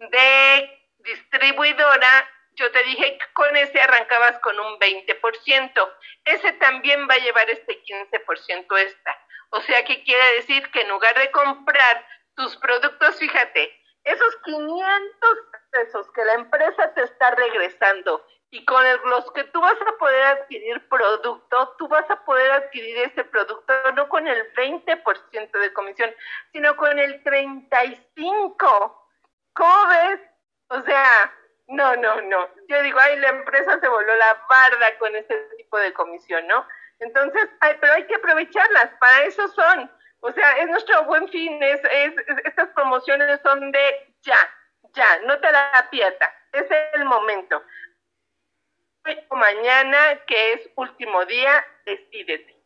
de 0.01 0.87
distribuidora, 0.99 2.29
yo 2.57 2.73
te 2.73 2.83
dije 2.83 3.19
que 3.19 3.33
con 3.35 3.57
ese 3.57 3.81
arrancabas 3.81 4.41
con 4.41 4.59
un 4.59 4.81
20%. 4.81 5.93
Ese 6.25 6.53
también 6.55 7.09
va 7.09 7.15
a 7.15 7.19
llevar 7.19 7.49
este 7.51 7.81
15% 7.85 8.79
extra. 8.79 9.24
O 9.55 9.61
sea, 9.61 9.85
¿qué 9.85 10.03
quiere 10.03 10.35
decir? 10.37 10.69
Que 10.73 10.81
en 10.81 10.88
lugar 10.88 11.17
de 11.17 11.31
comprar 11.31 12.05
tus 12.35 12.57
productos, 12.57 13.17
fíjate, 13.21 13.73
esos 14.03 14.37
500 14.45 15.38
pesos 15.71 16.11
que 16.11 16.25
la 16.25 16.35
empresa 16.35 16.93
te 16.95 17.05
está 17.05 17.31
regresando 17.31 18.27
y 18.51 18.64
con 18.64 18.85
los 19.07 19.31
que 19.31 19.45
tú 19.45 19.61
vas 19.61 19.81
a 19.81 19.97
poder 19.97 20.23
adquirir 20.27 20.88
producto, 20.88 21.75
tú 21.79 21.87
vas 21.87 22.09
a 22.11 22.25
poder 22.25 22.51
adquirir 22.51 22.99
ese 22.99 23.23
producto 23.23 23.73
no 23.95 24.09
con 24.09 24.27
el 24.27 24.53
20% 24.55 25.51
de 25.53 25.73
comisión, 25.73 26.12
sino 26.53 26.77
con 26.77 26.99
el 26.99 27.23
35%. 27.23 28.99
¿Cómo 29.53 29.88
ves? 29.88 30.21
O 30.69 30.83
sea, 30.83 31.33
no, 31.69 31.95
no, 31.95 32.21
no. 32.23 32.49
Yo 32.67 32.83
digo, 32.83 32.99
ay, 32.99 33.21
la 33.21 33.29
empresa 33.29 33.79
se 33.79 33.87
voló 33.87 34.17
la 34.17 34.45
barda 34.49 34.99
con 34.99 35.14
ese 35.14 35.35
tipo 35.57 35.79
de 35.79 35.93
comisión, 35.93 36.45
¿no? 36.49 36.67
Entonces, 37.01 37.49
pero 37.81 37.93
hay 37.93 38.07
que 38.07 38.15
aprovecharlas, 38.15 38.91
para 38.99 39.25
eso 39.25 39.49
son. 39.49 39.91
O 40.21 40.33
sea, 40.33 40.59
es 40.59 40.69
nuestro 40.69 41.05
buen 41.05 41.29
fin, 41.29 41.63
es, 41.63 41.81
es, 41.85 42.15
estas 42.45 42.69
promociones 42.71 43.41
son 43.43 43.71
de 43.73 44.15
ya, 44.23 44.39
ya, 44.95 45.19
no 45.27 45.39
te 45.39 45.53
la 45.53 45.89
pierdas, 45.91 46.31
es 46.53 46.67
el 46.95 47.05
momento 47.05 47.63
mañana, 49.31 50.25
que 50.27 50.53
es 50.53 50.71
último 50.77 51.25
día, 51.27 51.65
decídete. 51.85 52.57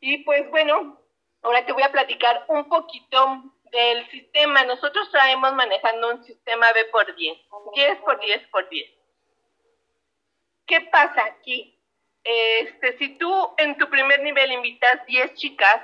Y 0.00 0.18
pues 0.24 0.48
bueno, 0.50 1.00
ahora 1.42 1.64
te 1.64 1.72
voy 1.72 1.82
a 1.82 1.92
platicar 1.92 2.44
un 2.48 2.68
poquito 2.68 3.42
del 3.70 4.08
sistema. 4.10 4.64
Nosotros 4.64 5.10
traemos 5.10 5.52
manejando 5.54 6.10
un 6.10 6.24
sistema 6.24 6.72
B 6.72 6.84
por 6.86 7.14
10, 7.14 7.38
10 7.74 7.98
por 8.00 8.20
10 8.20 8.48
por 8.48 8.68
10. 8.68 8.90
¿Qué 10.66 10.80
pasa 10.92 11.24
aquí? 11.24 11.75
Este, 12.26 12.98
si 12.98 13.16
tú 13.18 13.54
en 13.58 13.78
tu 13.78 13.88
primer 13.88 14.20
nivel 14.20 14.52
invitas 14.52 15.06
10 15.06 15.34
chicas 15.34 15.80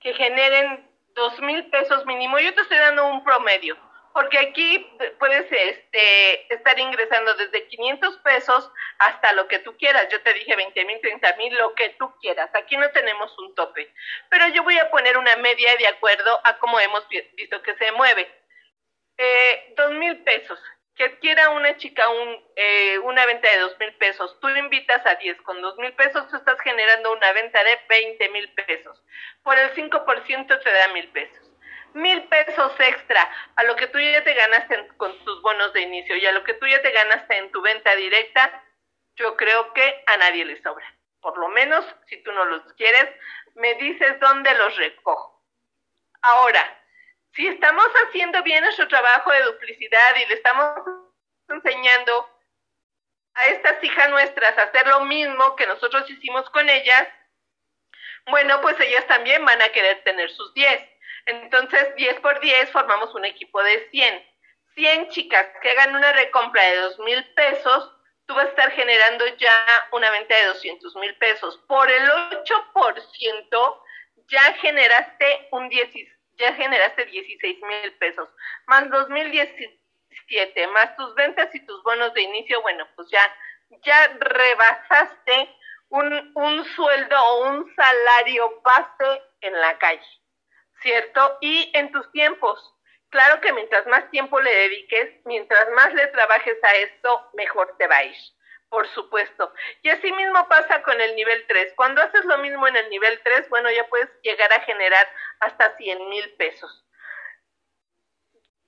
que 0.00 0.12
generen 0.14 0.88
dos 1.14 1.40
mil 1.40 1.64
pesos 1.70 2.04
mínimo, 2.04 2.38
yo 2.38 2.52
te 2.54 2.60
estoy 2.60 2.78
dando 2.78 3.06
un 3.06 3.24
promedio 3.24 3.76
porque 4.16 4.38
aquí 4.38 4.78
puedes 5.18 5.44
este, 5.52 6.54
estar 6.54 6.78
ingresando 6.78 7.34
desde 7.34 7.66
500 7.66 8.16
pesos 8.20 8.72
hasta 8.98 9.34
lo 9.34 9.46
que 9.46 9.58
tú 9.58 9.76
quieras. 9.76 10.08
Yo 10.10 10.22
te 10.22 10.32
dije 10.32 10.56
20 10.56 10.84
mil, 10.86 10.98
30 11.02 11.36
mil, 11.36 11.54
lo 11.54 11.74
que 11.74 11.90
tú 11.98 12.10
quieras. 12.22 12.48
Aquí 12.54 12.78
no 12.78 12.90
tenemos 12.92 13.38
un 13.38 13.54
tope. 13.54 13.92
Pero 14.30 14.48
yo 14.48 14.62
voy 14.62 14.78
a 14.78 14.90
poner 14.90 15.18
una 15.18 15.36
media 15.36 15.76
de 15.76 15.86
acuerdo 15.88 16.40
a 16.44 16.56
cómo 16.56 16.80
hemos 16.80 17.06
visto 17.10 17.60
que 17.60 17.76
se 17.76 17.92
mueve. 17.92 18.26
Eh, 19.18 19.74
dos 19.76 19.92
mil 19.92 20.16
pesos. 20.24 20.58
Que 20.96 21.04
adquiera 21.04 21.50
una 21.50 21.76
chica 21.76 22.04
eh, 22.56 22.98
una 23.00 23.26
venta 23.26 23.50
de 23.50 23.58
dos 23.58 23.78
mil 23.78 23.92
pesos. 23.94 24.38
Tú 24.40 24.48
invitas 24.48 25.04
a 25.06 25.14
10 25.16 25.40
con 25.42 25.60
dos 25.60 25.76
mil 25.76 25.92
pesos, 25.92 26.28
tú 26.28 26.36
estás 26.36 26.58
generando 26.60 27.12
una 27.12 27.32
venta 27.32 27.62
de 27.62 27.78
20 27.88 28.28
mil 28.30 28.52
pesos. 28.54 29.02
Por 29.42 29.58
el 29.58 29.74
5% 29.74 30.62
te 30.62 30.72
da 30.72 30.88
mil 30.88 31.08
pesos 31.08 31.46
mil 31.96 32.22
pesos 32.24 32.72
extra 32.78 33.28
a 33.56 33.64
lo 33.64 33.74
que 33.74 33.86
tú 33.88 33.98
ya 33.98 34.22
te 34.22 34.34
ganaste 34.34 34.86
con 34.98 35.18
tus 35.24 35.40
bonos 35.40 35.72
de 35.72 35.80
inicio 35.80 36.16
y 36.16 36.26
a 36.26 36.32
lo 36.32 36.44
que 36.44 36.54
tú 36.54 36.66
ya 36.66 36.80
te 36.82 36.92
ganaste 36.92 37.38
en 37.38 37.50
tu 37.50 37.62
venta 37.62 37.96
directa, 37.96 38.62
yo 39.16 39.36
creo 39.36 39.72
que 39.72 40.04
a 40.06 40.16
nadie 40.18 40.44
le 40.44 40.62
sobra. 40.62 40.84
Por 41.20 41.38
lo 41.38 41.48
menos, 41.48 41.84
si 42.06 42.22
tú 42.22 42.32
no 42.32 42.44
los 42.44 42.62
quieres, 42.74 43.08
me 43.54 43.74
dices 43.74 44.20
dónde 44.20 44.54
los 44.54 44.76
recojo. 44.76 45.42
Ahora, 46.20 46.62
si 47.36 47.46
estamos 47.46 47.86
haciendo 48.06 48.42
bien 48.42 48.64
nuestro 48.64 48.88
trabajo 48.88 49.30
de 49.30 49.42
duplicidad 49.42 50.16
y 50.16 50.26
le 50.26 50.34
estamos 50.34 50.72
enseñando 51.48 52.28
a 53.34 53.46
estas 53.48 53.84
hijas 53.84 54.10
nuestras 54.10 54.58
a 54.58 54.62
hacer 54.62 54.86
lo 54.88 55.00
mismo 55.04 55.54
que 55.54 55.66
nosotros 55.66 56.10
hicimos 56.10 56.48
con 56.50 56.68
ellas, 56.68 57.06
bueno, 58.26 58.60
pues 58.60 58.80
ellas 58.80 59.06
también 59.06 59.44
van 59.44 59.62
a 59.62 59.68
querer 59.68 60.02
tener 60.02 60.30
sus 60.30 60.52
10 60.54 60.96
entonces, 61.26 61.94
10 61.96 62.20
por 62.20 62.40
10 62.40 62.70
formamos 62.70 63.14
un 63.14 63.24
equipo 63.24 63.62
de 63.62 63.88
100. 63.90 64.26
100 64.74 65.08
chicas 65.10 65.46
que 65.60 65.70
hagan 65.70 65.94
una 65.94 66.12
recompra 66.12 66.62
de 66.62 66.76
2 66.76 66.98
mil 67.00 67.24
pesos, 67.34 67.92
tú 68.26 68.34
vas 68.34 68.46
a 68.46 68.50
estar 68.50 68.70
generando 68.72 69.26
ya 69.36 69.88
una 69.92 70.10
venta 70.10 70.36
de 70.36 70.46
200 70.46 70.94
mil 70.96 71.16
pesos. 71.16 71.58
Por 71.66 71.90
el 71.90 72.08
8% 72.08 73.82
ya 74.28 74.54
generaste 74.54 75.48
un 75.50 75.68
10, 75.68 75.88
ya 76.36 76.54
generaste 76.54 77.06
16 77.06 77.62
mil 77.62 77.92
pesos, 77.94 78.28
más 78.66 78.88
2017, 78.90 80.66
más 80.68 80.96
tus 80.96 81.14
ventas 81.14 81.54
y 81.54 81.64
tus 81.66 81.82
bonos 81.82 82.12
de 82.14 82.22
inicio, 82.22 82.62
bueno, 82.62 82.86
pues 82.96 83.08
ya, 83.10 83.36
ya 83.84 84.08
rebasaste 84.18 85.50
un, 85.88 86.32
un 86.34 86.64
sueldo 86.64 87.16
o 87.18 87.48
un 87.50 87.74
salario 87.74 88.60
base 88.62 89.22
en 89.40 89.60
la 89.60 89.78
calle. 89.78 90.06
¿cierto? 90.82 91.38
Y 91.40 91.70
en 91.74 91.90
tus 91.92 92.10
tiempos. 92.12 92.74
Claro 93.10 93.40
que 93.40 93.52
mientras 93.52 93.86
más 93.86 94.10
tiempo 94.10 94.40
le 94.40 94.52
dediques, 94.52 95.20
mientras 95.24 95.68
más 95.74 95.92
le 95.94 96.06
trabajes 96.08 96.62
a 96.62 96.74
esto, 96.74 97.30
mejor 97.34 97.74
te 97.78 97.86
va 97.86 97.98
a 97.98 98.04
ir, 98.04 98.16
por 98.68 98.88
supuesto. 98.88 99.52
Y 99.82 99.90
así 99.90 100.12
mismo 100.12 100.48
pasa 100.48 100.82
con 100.82 101.00
el 101.00 101.14
nivel 101.16 101.44
3. 101.46 101.74
Cuando 101.76 102.02
haces 102.02 102.24
lo 102.24 102.38
mismo 102.38 102.66
en 102.68 102.76
el 102.76 102.90
nivel 102.90 103.20
3, 103.22 103.48
bueno, 103.48 103.70
ya 103.70 103.86
puedes 103.88 104.08
llegar 104.22 104.52
a 104.52 104.60
generar 104.60 105.06
hasta 105.40 105.76
100 105.76 106.08
mil 106.08 106.30
pesos. 106.34 106.84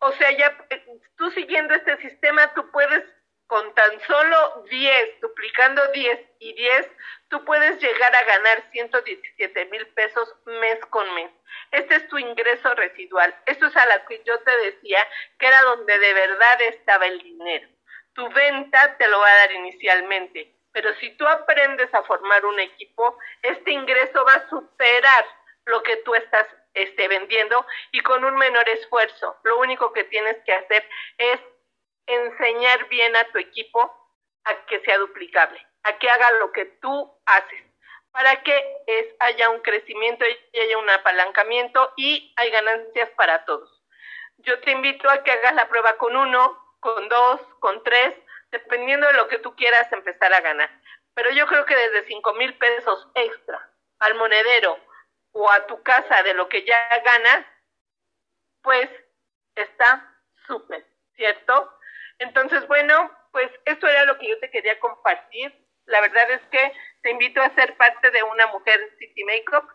O 0.00 0.12
sea, 0.12 0.30
ya 0.30 0.56
eh, 0.70 0.86
tú 1.16 1.30
siguiendo 1.32 1.74
este 1.74 1.96
sistema, 1.98 2.54
tú 2.54 2.70
puedes 2.70 3.04
con 3.48 3.74
tan 3.74 4.00
solo 4.02 4.64
10, 4.68 5.20
duplicando 5.20 5.86
10 5.92 6.20
y 6.38 6.52
10, 6.52 6.88
tú 7.28 7.44
puedes 7.46 7.80
llegar 7.80 8.14
a 8.14 8.24
ganar 8.24 8.70
117 8.70 9.64
mil 9.66 9.86
pesos 9.88 10.34
mes 10.44 10.78
con 10.90 11.12
mes. 11.14 11.30
Este 11.72 11.96
es 11.96 12.08
tu 12.08 12.18
ingreso 12.18 12.74
residual. 12.74 13.34
Esto 13.46 13.66
es 13.66 13.76
a 13.76 13.86
lo 13.86 14.06
que 14.06 14.22
yo 14.24 14.38
te 14.40 14.56
decía 14.58 14.98
que 15.38 15.46
era 15.46 15.62
donde 15.62 15.98
de 15.98 16.12
verdad 16.12 16.60
estaba 16.62 17.06
el 17.06 17.18
dinero. 17.22 17.68
Tu 18.18 18.28
venta 18.30 18.96
te 18.98 19.06
lo 19.06 19.20
va 19.20 19.28
a 19.28 19.36
dar 19.36 19.52
inicialmente, 19.52 20.52
pero 20.72 20.92
si 20.96 21.16
tú 21.16 21.24
aprendes 21.24 21.94
a 21.94 22.02
formar 22.02 22.44
un 22.44 22.58
equipo, 22.58 23.16
este 23.42 23.70
ingreso 23.70 24.24
va 24.24 24.32
a 24.32 24.48
superar 24.48 25.24
lo 25.66 25.80
que 25.84 25.98
tú 25.98 26.16
estás 26.16 26.48
este, 26.74 27.06
vendiendo 27.06 27.64
y 27.92 28.00
con 28.00 28.24
un 28.24 28.34
menor 28.34 28.68
esfuerzo. 28.70 29.36
Lo 29.44 29.60
único 29.60 29.92
que 29.92 30.02
tienes 30.02 30.36
que 30.44 30.52
hacer 30.52 30.84
es 31.16 31.38
enseñar 32.06 32.88
bien 32.88 33.14
a 33.14 33.22
tu 33.30 33.38
equipo 33.38 33.94
a 34.42 34.66
que 34.66 34.80
sea 34.80 34.98
duplicable, 34.98 35.64
a 35.84 35.96
que 35.98 36.10
haga 36.10 36.32
lo 36.40 36.50
que 36.50 36.64
tú 36.64 37.16
haces, 37.24 37.62
para 38.10 38.42
que 38.42 38.82
es, 38.88 39.14
haya 39.20 39.48
un 39.50 39.60
crecimiento 39.60 40.24
y 40.26 40.58
haya 40.58 40.76
un 40.76 40.90
apalancamiento 40.90 41.92
y 41.96 42.34
hay 42.34 42.50
ganancias 42.50 43.10
para 43.10 43.44
todos. 43.44 43.80
Yo 44.38 44.58
te 44.62 44.72
invito 44.72 45.08
a 45.08 45.22
que 45.22 45.30
hagas 45.30 45.54
la 45.54 45.68
prueba 45.68 45.96
con 45.98 46.16
uno, 46.16 46.67
con 46.80 47.08
dos, 47.08 47.40
con 47.60 47.82
tres, 47.82 48.14
dependiendo 48.50 49.06
de 49.06 49.14
lo 49.14 49.28
que 49.28 49.38
tú 49.38 49.54
quieras 49.56 49.90
empezar 49.92 50.32
a 50.32 50.40
ganar. 50.40 50.70
Pero 51.14 51.30
yo 51.30 51.46
creo 51.46 51.64
que 51.66 51.76
desde 51.76 52.06
cinco 52.06 52.32
mil 52.34 52.56
pesos 52.58 53.08
extra 53.14 53.70
al 53.98 54.14
monedero 54.14 54.78
o 55.32 55.50
a 55.50 55.66
tu 55.66 55.82
casa 55.82 56.22
de 56.22 56.34
lo 56.34 56.48
que 56.48 56.64
ya 56.64 57.02
ganas, 57.04 57.46
pues 58.62 58.88
está 59.54 60.14
súper, 60.46 60.86
¿cierto? 61.14 61.72
Entonces, 62.18 62.66
bueno, 62.66 63.10
pues 63.32 63.50
esto 63.64 63.86
era 63.86 64.04
lo 64.04 64.18
que 64.18 64.28
yo 64.28 64.38
te 64.40 64.50
quería 64.50 64.78
compartir. 64.80 65.54
La 65.86 66.00
verdad 66.00 66.30
es 66.30 66.42
que 66.50 66.72
te 67.02 67.10
invito 67.10 67.40
a 67.40 67.54
ser 67.54 67.76
parte 67.76 68.10
de 68.10 68.22
una 68.22 68.46
mujer 68.48 68.80
City 68.98 69.24
Makeup 69.24 69.68